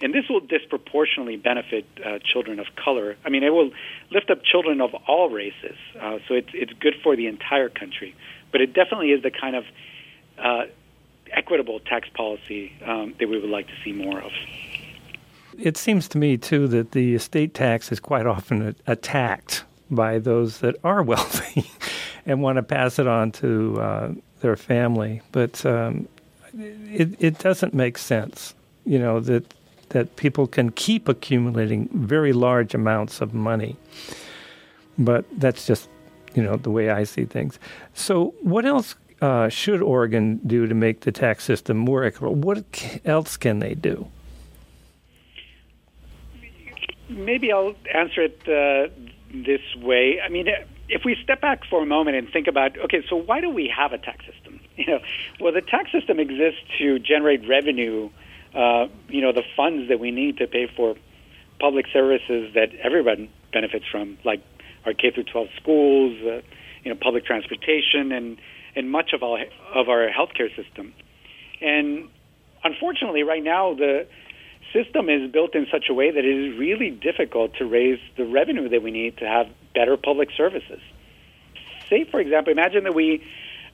And 0.00 0.14
this 0.14 0.28
will 0.28 0.40
disproportionately 0.40 1.36
benefit 1.36 1.84
uh, 2.04 2.18
children 2.24 2.60
of 2.60 2.66
color. 2.76 3.16
I 3.24 3.30
mean, 3.30 3.42
it 3.42 3.50
will 3.50 3.72
lift 4.10 4.30
up 4.30 4.44
children 4.44 4.80
of 4.80 4.94
all 5.08 5.28
races. 5.28 5.76
Uh, 6.00 6.18
so 6.28 6.34
it's, 6.34 6.50
it's 6.52 6.72
good 6.74 6.94
for 7.02 7.16
the 7.16 7.26
entire 7.26 7.68
country. 7.68 8.14
But 8.52 8.60
it 8.60 8.74
definitely 8.74 9.10
is 9.10 9.22
the 9.22 9.32
kind 9.32 9.56
of 9.56 9.64
uh, 10.38 10.64
equitable 11.32 11.80
tax 11.80 12.08
policy 12.14 12.72
um, 12.84 13.14
that 13.18 13.28
we 13.28 13.38
would 13.38 13.50
like 13.50 13.66
to 13.66 13.74
see 13.84 13.92
more 13.92 14.20
of. 14.20 14.32
It 15.58 15.76
seems 15.76 16.08
to 16.08 16.18
me, 16.18 16.36
too, 16.36 16.68
that 16.68 16.92
the 16.92 17.14
estate 17.14 17.54
tax 17.54 17.90
is 17.90 18.00
quite 18.00 18.26
often 18.26 18.74
attacked 18.86 19.64
by 19.90 20.18
those 20.18 20.58
that 20.58 20.76
are 20.84 21.02
wealthy 21.12 21.70
and 22.26 22.42
want 22.42 22.56
to 22.56 22.62
pass 22.62 22.98
it 22.98 23.06
on 23.06 23.32
to 23.32 23.80
uh, 23.80 24.12
their 24.40 24.56
family. 24.56 25.22
But 25.32 25.64
um, 25.64 26.08
it, 26.58 27.16
it 27.18 27.38
doesn't 27.38 27.74
make 27.74 27.98
sense, 27.98 28.54
you 28.84 28.98
know, 28.98 29.20
that 29.20 29.54
that 29.90 30.16
people 30.16 30.46
can 30.48 30.70
keep 30.70 31.08
accumulating 31.08 31.88
very 31.92 32.32
large 32.32 32.74
amounts 32.74 33.20
of 33.20 33.32
money. 33.32 33.76
But 34.98 35.24
that's 35.38 35.66
just, 35.66 35.88
you 36.34 36.42
know, 36.42 36.56
the 36.56 36.70
way 36.70 36.90
I 36.90 37.04
see 37.04 37.24
things. 37.24 37.58
So, 37.94 38.34
what 38.40 38.64
else 38.64 38.96
uh, 39.20 39.48
should 39.48 39.82
Oregon 39.82 40.40
do 40.46 40.66
to 40.66 40.74
make 40.74 41.00
the 41.00 41.12
tax 41.12 41.44
system 41.44 41.76
more 41.76 42.04
equitable? 42.04 42.34
What 42.34 42.64
else 43.04 43.36
can 43.36 43.58
they 43.60 43.74
do? 43.74 44.08
Maybe 47.08 47.52
I'll 47.52 47.74
answer 47.94 48.22
it 48.22 48.40
uh, 48.42 48.92
this 49.32 49.60
way. 49.76 50.20
I 50.20 50.28
mean, 50.28 50.48
if 50.88 51.04
we 51.04 51.16
step 51.22 51.40
back 51.40 51.64
for 51.68 51.82
a 51.82 51.86
moment 51.86 52.16
and 52.16 52.28
think 52.28 52.46
about, 52.46 52.78
okay, 52.78 53.04
so 53.08 53.16
why 53.16 53.40
do 53.40 53.48
we 53.48 53.72
have 53.74 53.92
a 53.92 53.98
tax 53.98 54.24
system? 54.26 54.60
You 54.76 54.86
know, 54.88 55.00
well, 55.40 55.54
the 55.54 55.62
tax 55.62 55.90
system 55.90 56.20
exists 56.20 56.60
to 56.76 56.98
generate 56.98 57.48
revenue. 57.48 58.10
Uh, 58.54 58.88
you 59.08 59.22
know, 59.22 59.32
the 59.32 59.42
funds 59.56 59.88
that 59.88 59.98
we 59.98 60.10
need 60.10 60.36
to 60.36 60.46
pay 60.46 60.66
for 60.76 60.96
public 61.58 61.86
services 61.90 62.52
that 62.52 62.74
everyone 62.82 63.30
benefits 63.54 63.86
from, 63.90 64.18
like 64.22 64.42
our 64.84 64.92
K 64.92 65.12
through 65.12 65.24
12 65.24 65.48
schools, 65.56 66.18
uh, 66.22 66.42
you 66.84 66.92
know, 66.92 66.94
public 67.00 67.24
transportation, 67.24 68.12
and 68.12 68.36
in 68.76 68.88
much 68.88 69.12
of 69.12 69.22
our 69.22 69.40
of 69.74 69.88
our 69.88 70.08
healthcare 70.08 70.54
system. 70.54 70.92
And 71.60 72.08
unfortunately, 72.62 73.22
right 73.22 73.42
now 73.42 73.74
the 73.74 74.06
system 74.72 75.08
is 75.08 75.30
built 75.32 75.54
in 75.54 75.66
such 75.72 75.86
a 75.88 75.94
way 75.94 76.10
that 76.10 76.24
it 76.24 76.38
is 76.38 76.58
really 76.58 76.90
difficult 76.90 77.54
to 77.54 77.64
raise 77.64 77.98
the 78.16 78.24
revenue 78.24 78.68
that 78.68 78.82
we 78.82 78.90
need 78.90 79.16
to 79.18 79.26
have 79.26 79.48
better 79.74 79.96
public 79.96 80.28
services. 80.36 80.80
Say, 81.88 82.04
for 82.04 82.20
example, 82.20 82.52
imagine 82.52 82.84
that 82.84 82.94
we 82.94 83.24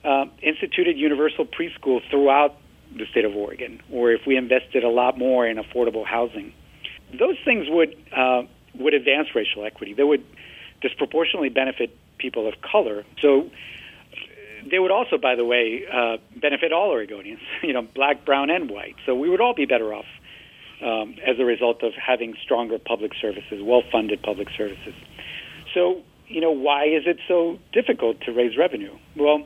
uh, 0.03 0.25
instituted 0.41 0.97
universal 0.97 1.45
preschool 1.45 2.01
throughout 2.09 2.55
the 2.95 3.05
state 3.07 3.25
of 3.25 3.35
Oregon, 3.35 3.81
or 3.91 4.11
if 4.11 4.21
we 4.25 4.37
invested 4.37 4.83
a 4.83 4.89
lot 4.89 5.17
more 5.17 5.47
in 5.47 5.57
affordable 5.57 6.05
housing. 6.05 6.53
Those 7.17 7.37
things 7.43 7.67
would 7.69 7.95
uh, 8.15 8.43
would 8.75 8.93
advance 8.93 9.29
racial 9.35 9.65
equity. 9.65 9.93
They 9.93 10.03
would 10.03 10.23
disproportionately 10.81 11.49
benefit 11.49 11.95
people 12.17 12.47
of 12.47 12.55
color. 12.61 13.03
So 13.21 13.49
they 14.69 14.79
would 14.79 14.91
also, 14.91 15.17
by 15.17 15.35
the 15.35 15.45
way, 15.45 15.83
uh, 15.91 16.17
benefit 16.39 16.71
all 16.71 16.91
Oregonians, 16.91 17.41
you 17.63 17.73
know, 17.73 17.81
black, 17.81 18.25
brown, 18.25 18.49
and 18.49 18.69
white. 18.69 18.95
So 19.05 19.15
we 19.15 19.29
would 19.29 19.41
all 19.41 19.53
be 19.53 19.65
better 19.65 19.93
off 19.93 20.05
um, 20.81 21.15
as 21.25 21.39
a 21.39 21.45
result 21.45 21.83
of 21.83 21.93
having 21.93 22.35
stronger 22.43 22.77
public 22.77 23.11
services, 23.19 23.61
well-funded 23.61 24.21
public 24.21 24.49
services. 24.57 24.93
So, 25.73 26.01
you 26.27 26.41
know, 26.41 26.51
why 26.51 26.85
is 26.85 27.03
it 27.05 27.17
so 27.27 27.59
difficult 27.71 28.21
to 28.21 28.31
raise 28.31 28.57
revenue? 28.57 28.95
Well, 29.15 29.45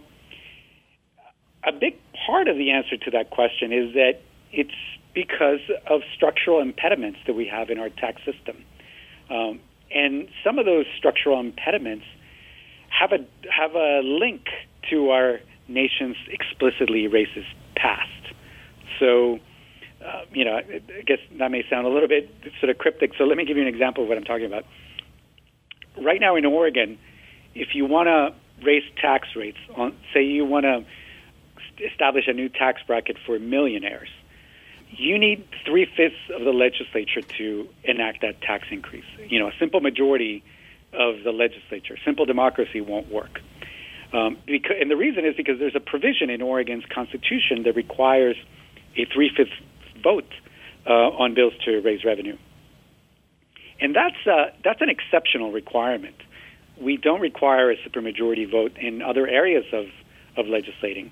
a 1.64 1.72
big 1.72 1.98
part 2.26 2.48
of 2.48 2.58
the 2.58 2.72
answer 2.72 2.98
to 2.98 3.12
that 3.12 3.30
question 3.30 3.72
is 3.72 3.94
that 3.94 4.22
it's 4.52 4.72
because 5.14 5.60
of 5.90 6.02
structural 6.16 6.62
impediments 6.62 7.20
that 7.28 7.34
we 7.34 7.48
have 7.48 7.70
in 7.70 7.80
our 7.80 7.90
tax 7.90 8.22
system. 8.24 8.64
Um, 9.30 9.60
and 9.94 10.28
some 10.44 10.60
of 10.60 10.66
those 10.66 10.86
structural 10.98 11.40
impediments 11.40 12.06
have 12.90 13.12
a 13.12 13.26
have 13.52 13.76
a 13.76 14.02
link 14.04 14.46
to 14.90 15.10
our 15.10 15.40
nation's 15.68 16.16
explicitly 16.30 17.08
racist 17.08 17.48
past. 17.76 18.10
So, 19.00 19.40
uh, 20.06 20.22
you 20.32 20.46
know, 20.46 20.58
I 20.58 20.82
guess 21.06 21.20
that 21.38 21.52
may 21.52 21.64
sound 21.70 21.86
a 21.86 21.90
little 21.90 22.08
bit 22.08 22.30
sort 22.60 22.70
of 22.70 22.78
cryptic. 22.78 23.12
So 23.18 23.26
let 23.26 23.38
me 23.38 23.46
give 23.46 23.58
you 23.58 23.64
an 23.64 23.70
example 23.70 24.04
of 24.04 24.10
what 24.10 24.18
I'm 24.18 24.24
talking 24.24 24.46
about. 24.46 24.66
Right 26.02 26.20
now 26.22 26.36
in 26.36 26.46
Oregon, 26.46 26.98
if 27.56 27.70
you 27.74 27.86
want 27.86 28.08
to 28.08 28.36
raise 28.66 28.84
tax 29.02 29.30
rates, 29.36 29.58
on 29.76 29.96
say 30.14 30.24
you 30.24 30.46
want 30.46 30.64
to 30.64 30.86
establish 31.92 32.26
a 32.28 32.34
new 32.34 32.50
tax 32.50 32.82
bracket 32.86 33.18
for 33.26 33.38
millionaires, 33.40 34.10
you 34.90 35.18
need 35.20 35.48
three 35.66 35.86
fifths 35.86 36.16
of 36.34 36.46
the 36.46 36.52
legislature 36.52 37.22
to 37.38 37.68
enact 37.84 38.22
that 38.22 38.42
tax 38.42 38.66
increase. 38.72 39.06
You 39.28 39.40
know, 39.40 39.48
a 39.48 39.54
simple 39.60 39.82
majority 39.82 40.44
of 40.94 41.24
the 41.24 41.32
legislature, 41.32 41.98
simple 42.06 42.26
democracy 42.26 42.82
won't 42.82 43.12
work. 43.12 43.42
Um, 44.18 44.38
because, 44.46 44.78
and 44.82 44.90
the 44.90 44.96
reason 44.96 45.26
is 45.26 45.36
because 45.36 45.60
there's 45.60 45.76
a 45.76 45.80
provision 45.80 46.30
in 46.30 46.42
Oregon's 46.42 46.86
constitution 46.94 47.64
that 47.64 47.76
requires 47.76 48.36
a 48.96 49.06
three 49.14 49.30
fifths 49.36 49.52
vote 50.04 50.32
uh, 50.88 50.92
on 50.92 51.34
bills 51.34 51.54
to 51.66 51.80
raise 51.82 52.04
revenue. 52.04 52.38
And 53.80 53.96
that's, 53.96 54.16
uh, 54.26 54.52
that's 54.64 54.82
an 54.82 54.90
exceptional 54.90 55.52
requirement. 55.52 56.16
We 56.82 56.98
don't 56.98 57.22
require 57.22 57.70
a 57.70 57.76
supermajority 57.78 58.50
vote 58.50 58.78
in 58.78 59.02
other 59.02 59.28
areas 59.28 59.66
of, 59.72 59.86
of 60.36 60.48
legislating. 60.48 61.12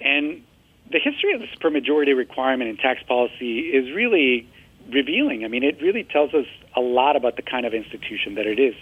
And 0.00 0.42
the 0.90 0.98
history 0.98 1.34
of 1.34 1.40
the 1.40 1.48
supermajority 1.56 2.16
requirement 2.16 2.70
in 2.70 2.76
tax 2.76 3.02
policy 3.06 3.60
is 3.60 3.94
really 3.94 4.48
revealing. 4.90 5.44
I 5.44 5.48
mean, 5.48 5.62
it 5.62 5.80
really 5.82 6.04
tells 6.04 6.32
us 6.32 6.46
a 6.74 6.80
lot 6.80 7.16
about 7.16 7.36
the 7.36 7.42
kind 7.42 7.66
of 7.66 7.74
institution 7.74 8.34
that 8.36 8.46
it 8.46 8.58
is. 8.58 8.74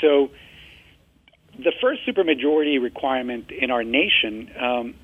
So, 0.00 0.30
the 1.58 1.72
first 1.80 2.00
supermajority 2.06 2.82
requirement 2.82 3.50
in 3.50 3.70
our 3.70 3.84
nation, 3.84 4.50
um, 4.60 4.94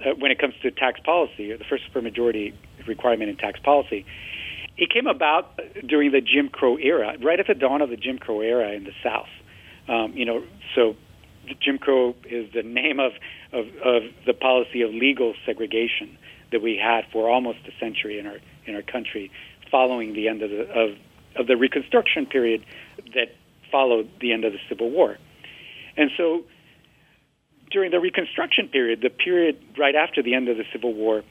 uh, 0.00 0.10
when 0.18 0.30
it 0.30 0.38
comes 0.38 0.54
to 0.62 0.70
tax 0.70 1.00
policy, 1.00 1.52
or 1.52 1.58
the 1.58 1.64
first 1.64 1.84
supermajority 1.92 2.54
requirement 2.86 3.30
in 3.30 3.36
tax 3.36 3.58
policy, 3.60 4.04
it 4.76 4.90
came 4.90 5.06
about 5.06 5.58
during 5.86 6.10
the 6.12 6.20
Jim 6.20 6.48
Crow 6.48 6.76
era, 6.76 7.16
right 7.22 7.38
at 7.38 7.46
the 7.46 7.54
dawn 7.54 7.80
of 7.80 7.90
the 7.90 7.96
Jim 7.96 8.18
Crow 8.18 8.40
era 8.40 8.72
in 8.72 8.84
the 8.84 8.92
South. 9.02 9.28
Um, 9.88 10.12
you 10.16 10.24
know, 10.24 10.42
so 10.74 10.96
Jim 11.60 11.78
Crow 11.78 12.14
is 12.24 12.52
the 12.52 12.62
name 12.62 12.98
of, 12.98 13.12
of, 13.52 13.66
of 13.84 14.02
the 14.26 14.34
policy 14.34 14.82
of 14.82 14.90
legal 14.90 15.34
segregation 15.46 16.16
that 16.50 16.62
we 16.62 16.76
had 16.76 17.04
for 17.12 17.28
almost 17.28 17.58
a 17.66 17.72
century 17.78 18.18
in 18.18 18.26
our 18.26 18.38
in 18.66 18.74
our 18.74 18.82
country, 18.82 19.30
following 19.70 20.14
the 20.14 20.28
end 20.28 20.42
of 20.42 20.50
the 20.50 20.62
of, 20.70 20.96
of 21.36 21.46
the 21.46 21.56
Reconstruction 21.56 22.26
period 22.26 22.64
that 23.14 23.34
followed 23.70 24.08
the 24.20 24.32
end 24.32 24.44
of 24.44 24.52
the 24.52 24.58
Civil 24.68 24.90
War. 24.90 25.18
And 25.96 26.10
so 26.16 26.44
during 27.70 27.90
the 27.90 28.00
Reconstruction 28.00 28.68
period, 28.68 29.00
the 29.02 29.10
period 29.10 29.58
right 29.78 29.94
after 29.94 30.22
the 30.22 30.34
end 30.34 30.48
of 30.48 30.56
the 30.56 30.64
Civil 30.72 30.94
War, 30.94 31.22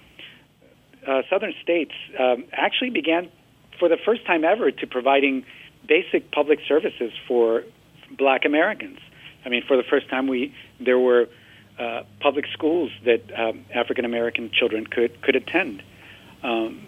uh, 1.07 1.21
southern 1.29 1.53
states 1.61 1.93
um, 2.19 2.45
actually 2.51 2.89
began 2.89 3.29
for 3.79 3.89
the 3.89 3.97
first 4.05 4.25
time 4.25 4.43
ever 4.43 4.71
to 4.71 4.87
providing 4.87 5.45
basic 5.87 6.31
public 6.31 6.59
services 6.67 7.11
for 7.27 7.63
black 8.17 8.45
Americans. 8.45 8.99
I 9.45 9.49
mean, 9.49 9.63
for 9.67 9.75
the 9.75 9.83
first 9.83 10.09
time, 10.09 10.27
we 10.27 10.53
there 10.79 10.99
were 10.99 11.27
uh, 11.79 12.03
public 12.19 12.45
schools 12.53 12.91
that 13.05 13.23
um, 13.37 13.65
African 13.73 14.05
American 14.05 14.51
children 14.51 14.87
could 14.87 15.21
could 15.21 15.35
attend. 15.35 15.83
Um, 16.43 16.87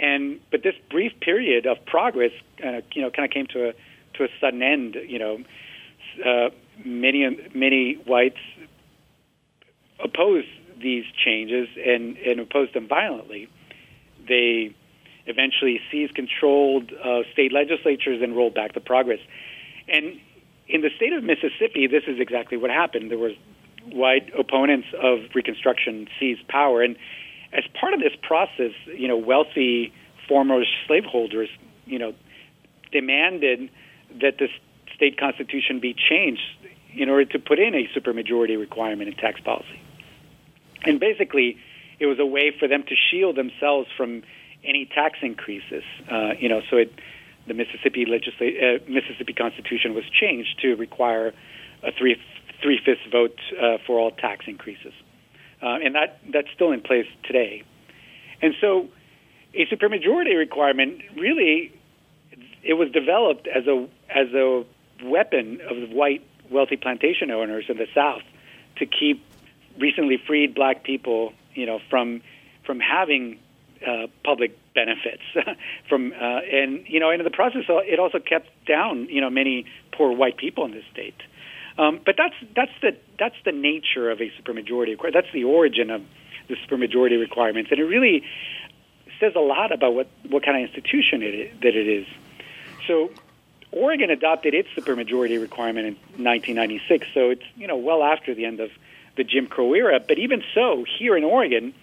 and 0.00 0.40
but 0.50 0.62
this 0.62 0.74
brief 0.90 1.12
period 1.20 1.66
of 1.66 1.84
progress, 1.86 2.32
uh, 2.64 2.80
you 2.92 3.02
know, 3.02 3.10
kind 3.10 3.24
of 3.24 3.30
came 3.32 3.46
to 3.48 3.70
a 3.70 3.72
to 4.14 4.24
a 4.24 4.28
sudden 4.40 4.62
end. 4.62 4.96
You 5.06 5.18
know, 5.18 5.38
uh, 6.24 6.50
many 6.84 7.26
many 7.54 7.94
whites 8.06 8.38
opposed 10.02 10.48
these 10.80 11.04
changes 11.24 11.68
and, 11.84 12.16
and 12.18 12.40
opposed 12.40 12.74
them 12.74 12.86
violently. 12.86 13.48
They 14.28 14.74
eventually 15.26 15.80
seized 15.90 16.14
controlled 16.14 16.92
uh, 16.92 17.22
state 17.32 17.52
legislatures 17.52 18.22
and 18.22 18.36
rolled 18.36 18.54
back 18.54 18.74
the 18.74 18.80
progress. 18.80 19.18
And 19.88 20.20
in 20.68 20.82
the 20.82 20.90
state 20.96 21.12
of 21.12 21.24
Mississippi, 21.24 21.86
this 21.86 22.04
is 22.06 22.20
exactly 22.20 22.56
what 22.56 22.70
happened. 22.70 23.10
There 23.10 23.18
was 23.18 23.32
white 23.90 24.30
opponents 24.38 24.88
of 25.02 25.20
Reconstruction 25.34 26.08
seized 26.20 26.46
power, 26.48 26.82
and 26.82 26.96
as 27.52 27.64
part 27.80 27.94
of 27.94 28.00
this 28.00 28.12
process, 28.22 28.72
you 28.86 29.08
know, 29.08 29.16
wealthy 29.16 29.92
former 30.28 30.62
slaveholders, 30.86 31.48
you 31.86 31.98
know, 31.98 32.12
demanded 32.92 33.70
that 34.20 34.38
the 34.38 34.48
state 34.98 35.18
constitution 35.18 35.80
be 35.80 35.94
changed 35.94 36.42
in 36.94 37.08
order 37.08 37.24
to 37.24 37.38
put 37.38 37.58
in 37.58 37.74
a 37.74 37.88
supermajority 37.96 38.58
requirement 38.58 39.08
in 39.08 39.14
tax 39.14 39.40
policy. 39.40 39.80
And 40.82 40.98
basically, 40.98 41.56
it 41.98 42.06
was 42.06 42.18
a 42.18 42.26
way 42.26 42.52
for 42.58 42.68
them 42.68 42.82
to 42.82 42.94
shield 42.94 43.36
themselves 43.36 43.88
from 43.96 44.22
any 44.64 44.86
tax 44.86 45.18
increases. 45.22 45.84
Uh, 46.10 46.32
you 46.38 46.48
know, 46.48 46.60
so 46.68 46.76
it, 46.76 46.92
the 47.46 47.54
Mississippi 47.54 48.04
uh, 48.04 48.90
Mississippi 48.90 49.32
Constitution 49.32 49.94
was 49.94 50.04
changed 50.10 50.60
to 50.62 50.74
require 50.74 51.32
a 51.82 51.92
three 51.92 52.20
three 52.60 52.80
fifths 52.84 53.06
vote 53.10 53.38
uh, 53.60 53.78
for 53.86 54.00
all 54.00 54.10
tax 54.10 54.46
increases, 54.48 54.92
uh, 55.62 55.78
and 55.82 55.94
that 55.94 56.20
that's 56.32 56.48
still 56.54 56.72
in 56.72 56.80
place 56.80 57.06
today. 57.24 57.62
And 58.42 58.54
so, 58.60 58.88
a 59.54 59.66
supermajority 59.66 60.36
requirement 60.36 61.02
really 61.16 61.72
it 62.62 62.74
was 62.74 62.90
developed 62.90 63.46
as 63.46 63.66
a 63.66 63.86
as 64.10 64.28
a 64.34 64.64
weapon 65.02 65.60
of 65.68 65.76
the 65.76 65.94
white 65.94 66.22
wealthy 66.50 66.76
plantation 66.76 67.30
owners 67.30 67.66
in 67.68 67.76
the 67.76 67.86
South 67.94 68.22
to 68.76 68.86
keep 68.86 69.24
recently 69.78 70.16
freed 70.26 70.54
black 70.54 70.82
people, 70.82 71.32
you 71.54 71.66
know, 71.66 71.80
from 71.90 72.22
from 72.64 72.80
having 72.80 73.38
uh, 73.86 74.06
public 74.24 74.58
benefits. 74.74 75.22
From 75.88 76.12
uh, 76.12 76.40
and 76.52 76.84
you 76.86 77.00
know 77.00 77.10
and 77.10 77.20
in 77.20 77.24
the 77.24 77.30
process 77.30 77.62
it 77.68 77.98
also 77.98 78.18
kept 78.18 78.48
down 78.66 79.08
you 79.08 79.20
know 79.20 79.30
many 79.30 79.64
poor 79.92 80.12
white 80.12 80.36
people 80.36 80.64
in 80.64 80.72
the 80.72 80.82
state. 80.92 81.20
Um, 81.78 82.00
but 82.04 82.16
that's 82.18 82.34
that's 82.54 82.72
the 82.82 82.96
that's 83.18 83.36
the 83.44 83.52
nature 83.52 84.10
of 84.10 84.20
a 84.20 84.30
supermajority 84.30 84.96
that's 85.12 85.32
the 85.32 85.44
origin 85.44 85.90
of 85.90 86.02
the 86.48 86.56
supermajority 86.56 87.18
requirements. 87.18 87.70
And 87.70 87.78
it 87.80 87.84
really 87.84 88.24
says 89.20 89.32
a 89.36 89.40
lot 89.40 89.72
about 89.72 89.94
what 89.94 90.08
what 90.28 90.44
kind 90.44 90.62
of 90.62 90.68
institution 90.68 91.22
it 91.22 91.34
is, 91.34 91.60
that 91.62 91.74
it 91.76 91.88
is. 91.88 92.06
So 92.86 93.10
Oregon 93.70 94.10
adopted 94.10 94.54
its 94.54 94.68
supermajority 94.76 95.40
requirement 95.40 95.86
in 95.86 95.94
1996 96.24 97.06
so 97.14 97.30
it's 97.30 97.42
you 97.56 97.66
know 97.66 97.76
well 97.76 98.02
after 98.02 98.34
the 98.34 98.44
end 98.44 98.60
of 98.60 98.70
the 99.16 99.24
Jim 99.24 99.46
Crow 99.46 99.74
era 99.74 100.00
but 100.00 100.18
even 100.18 100.42
so 100.54 100.84
here 100.98 101.16
in 101.16 101.24
Oregon 101.24 101.74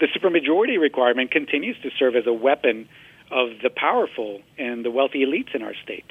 the 0.00 0.06
supermajority 0.06 0.78
requirement 0.78 1.30
continues 1.30 1.76
to 1.82 1.90
serve 1.98 2.16
as 2.16 2.26
a 2.26 2.32
weapon 2.32 2.88
of 3.30 3.50
the 3.62 3.70
powerful 3.70 4.40
and 4.58 4.84
the 4.84 4.90
wealthy 4.90 5.24
elites 5.24 5.54
in 5.54 5.62
our 5.62 5.74
state. 5.82 6.10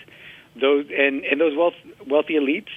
Those 0.60 0.88
and, 0.90 1.24
and 1.24 1.40
those 1.40 1.56
wealth, 1.56 1.76
wealthy 2.08 2.34
elites 2.34 2.70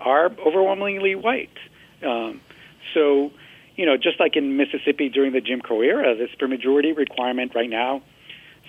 are 0.00 0.26
overwhelmingly 0.26 1.14
white. 1.14 1.56
Um, 2.04 2.40
so, 2.94 3.32
you 3.76 3.86
know, 3.86 3.96
just 3.96 4.20
like 4.20 4.36
in 4.36 4.56
Mississippi 4.56 5.08
during 5.08 5.32
the 5.32 5.40
Jim 5.40 5.60
Crow 5.60 5.80
era, 5.80 6.14
the 6.14 6.28
supermajority 6.28 6.96
requirement 6.96 7.54
right 7.54 7.70
now 7.70 8.02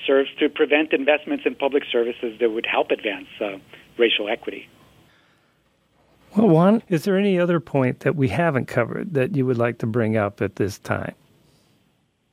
serves 0.06 0.29
to 0.39 0.49
prevent 0.49 0.93
investments 0.93 1.45
in 1.45 1.56
public 1.56 1.84
services 1.91 2.39
that 2.39 2.51
would 2.51 2.65
help 2.65 2.91
advance 2.91 3.27
uh, 3.39 3.58
racial 3.97 4.27
equity. 4.29 4.67
Well, 6.36 6.49
Juan, 6.49 6.84
is 6.89 7.03
there 7.03 7.17
any 7.17 7.39
other 7.39 7.60
point 7.60 7.99
that 8.01 8.15
we 8.15 8.27
haven't 8.27 8.65
covered 8.65 9.13
that 9.13 9.36
you 9.36 9.45
would 9.45 9.58
like 9.58 9.77
to 9.79 9.86
bring 9.86 10.17
up 10.17 10.41
at 10.41 10.56
this 10.56 10.79
time? 10.79 11.13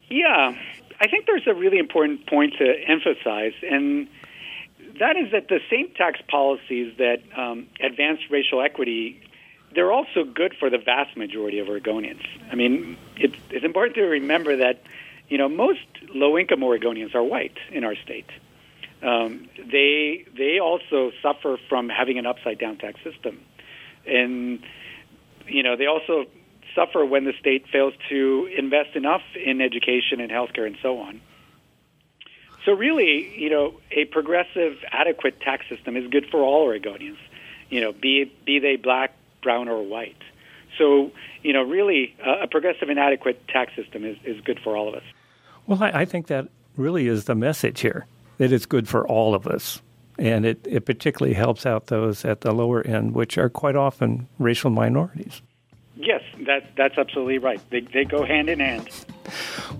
Yeah, 0.08 0.56
I 1.00 1.06
think 1.06 1.26
there's 1.26 1.46
a 1.46 1.54
really 1.54 1.78
important 1.78 2.26
point 2.26 2.54
to 2.58 2.74
emphasize, 2.86 3.52
and 3.62 4.08
that 4.98 5.16
is 5.16 5.32
that 5.32 5.48
the 5.48 5.60
same 5.70 5.90
tax 5.96 6.20
policies 6.28 6.94
that 6.98 7.22
um, 7.36 7.66
advance 7.80 8.20
racial 8.30 8.60
equity, 8.62 9.20
they're 9.74 9.92
also 9.92 10.24
good 10.24 10.54
for 10.58 10.68
the 10.68 10.78
vast 10.78 11.16
majority 11.16 11.58
of 11.58 11.68
Oregonians. 11.68 12.24
I 12.50 12.54
mean, 12.54 12.96
it's, 13.16 13.36
it's 13.50 13.64
important 13.64 13.96
to 13.96 14.02
remember 14.02 14.56
that, 14.56 14.82
you 15.30 15.38
know, 15.38 15.48
most 15.48 15.86
low-income 16.12 16.60
Oregonians 16.60 17.14
are 17.14 17.22
white 17.22 17.56
in 17.70 17.84
our 17.84 17.94
state. 17.94 18.28
Um, 19.02 19.48
they 19.56 20.26
they 20.36 20.58
also 20.58 21.12
suffer 21.22 21.56
from 21.70 21.88
having 21.88 22.18
an 22.18 22.26
upside-down 22.26 22.76
tax 22.76 23.00
system, 23.02 23.40
and 24.06 24.60
you 25.46 25.62
know 25.62 25.76
they 25.76 25.86
also 25.86 26.26
suffer 26.74 27.04
when 27.06 27.24
the 27.24 27.32
state 27.40 27.66
fails 27.72 27.94
to 28.10 28.50
invest 28.56 28.94
enough 28.96 29.22
in 29.34 29.62
education 29.62 30.20
and 30.20 30.30
healthcare 30.30 30.66
and 30.66 30.76
so 30.82 30.98
on. 30.98 31.20
So 32.66 32.72
really, 32.72 33.34
you 33.40 33.48
know, 33.48 33.80
a 33.90 34.04
progressive, 34.04 34.76
adequate 34.90 35.40
tax 35.40 35.66
system 35.68 35.96
is 35.96 36.06
good 36.08 36.26
for 36.30 36.42
all 36.42 36.68
Oregonians, 36.68 37.16
you 37.70 37.80
know, 37.80 37.92
be 37.92 38.30
be 38.44 38.58
they 38.58 38.76
black, 38.76 39.14
brown, 39.42 39.68
or 39.68 39.82
white. 39.82 40.20
So, 40.76 41.10
you 41.42 41.52
know, 41.52 41.62
really, 41.62 42.14
uh, 42.24 42.42
a 42.42 42.46
progressive 42.48 42.90
and 42.90 42.98
adequate 42.98 43.48
tax 43.48 43.74
system 43.76 44.04
is, 44.04 44.18
is 44.24 44.40
good 44.42 44.60
for 44.62 44.76
all 44.76 44.88
of 44.88 44.94
us. 44.94 45.02
Well, 45.70 45.84
I, 45.84 46.00
I 46.00 46.04
think 46.04 46.26
that 46.26 46.48
really 46.76 47.06
is 47.06 47.26
the 47.26 47.36
message 47.36 47.80
here 47.80 48.06
that 48.38 48.50
it's 48.52 48.66
good 48.66 48.88
for 48.88 49.06
all 49.06 49.36
of 49.36 49.46
us. 49.46 49.80
And 50.18 50.44
it, 50.44 50.66
it 50.68 50.84
particularly 50.84 51.32
helps 51.32 51.64
out 51.64 51.86
those 51.86 52.24
at 52.24 52.40
the 52.40 52.50
lower 52.50 52.84
end, 52.84 53.14
which 53.14 53.38
are 53.38 53.48
quite 53.48 53.76
often 53.76 54.26
racial 54.40 54.70
minorities. 54.70 55.42
Yes, 55.94 56.22
that, 56.46 56.72
that's 56.76 56.98
absolutely 56.98 57.38
right. 57.38 57.60
They, 57.70 57.82
they 57.82 58.04
go 58.04 58.24
hand 58.24 58.50
in 58.50 58.58
hand. 58.58 58.88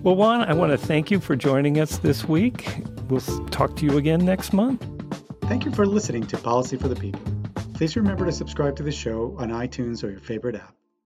Well, 0.01 0.15
Juan, 0.15 0.41
I 0.43 0.53
want 0.53 0.71
to 0.71 0.77
thank 0.77 1.11
you 1.11 1.19
for 1.19 1.35
joining 1.35 1.77
us 1.77 1.97
this 1.97 2.23
week. 2.23 2.69
We'll 3.09 3.19
talk 3.47 3.75
to 3.75 3.85
you 3.85 3.97
again 3.97 4.23
next 4.23 4.53
month. 4.53 4.87
Thank 5.41 5.65
you 5.65 5.71
for 5.71 5.85
listening 5.85 6.25
to 6.27 6.37
Policy 6.37 6.77
for 6.77 6.87
the 6.87 6.95
People. 6.95 7.21
Please 7.73 7.97
remember 7.97 8.25
to 8.25 8.31
subscribe 8.31 8.77
to 8.77 8.83
the 8.83 8.93
show 8.93 9.35
on 9.37 9.49
iTunes 9.49 10.05
or 10.05 10.09
your 10.09 10.21
favorite 10.21 10.55
app. 10.55 10.73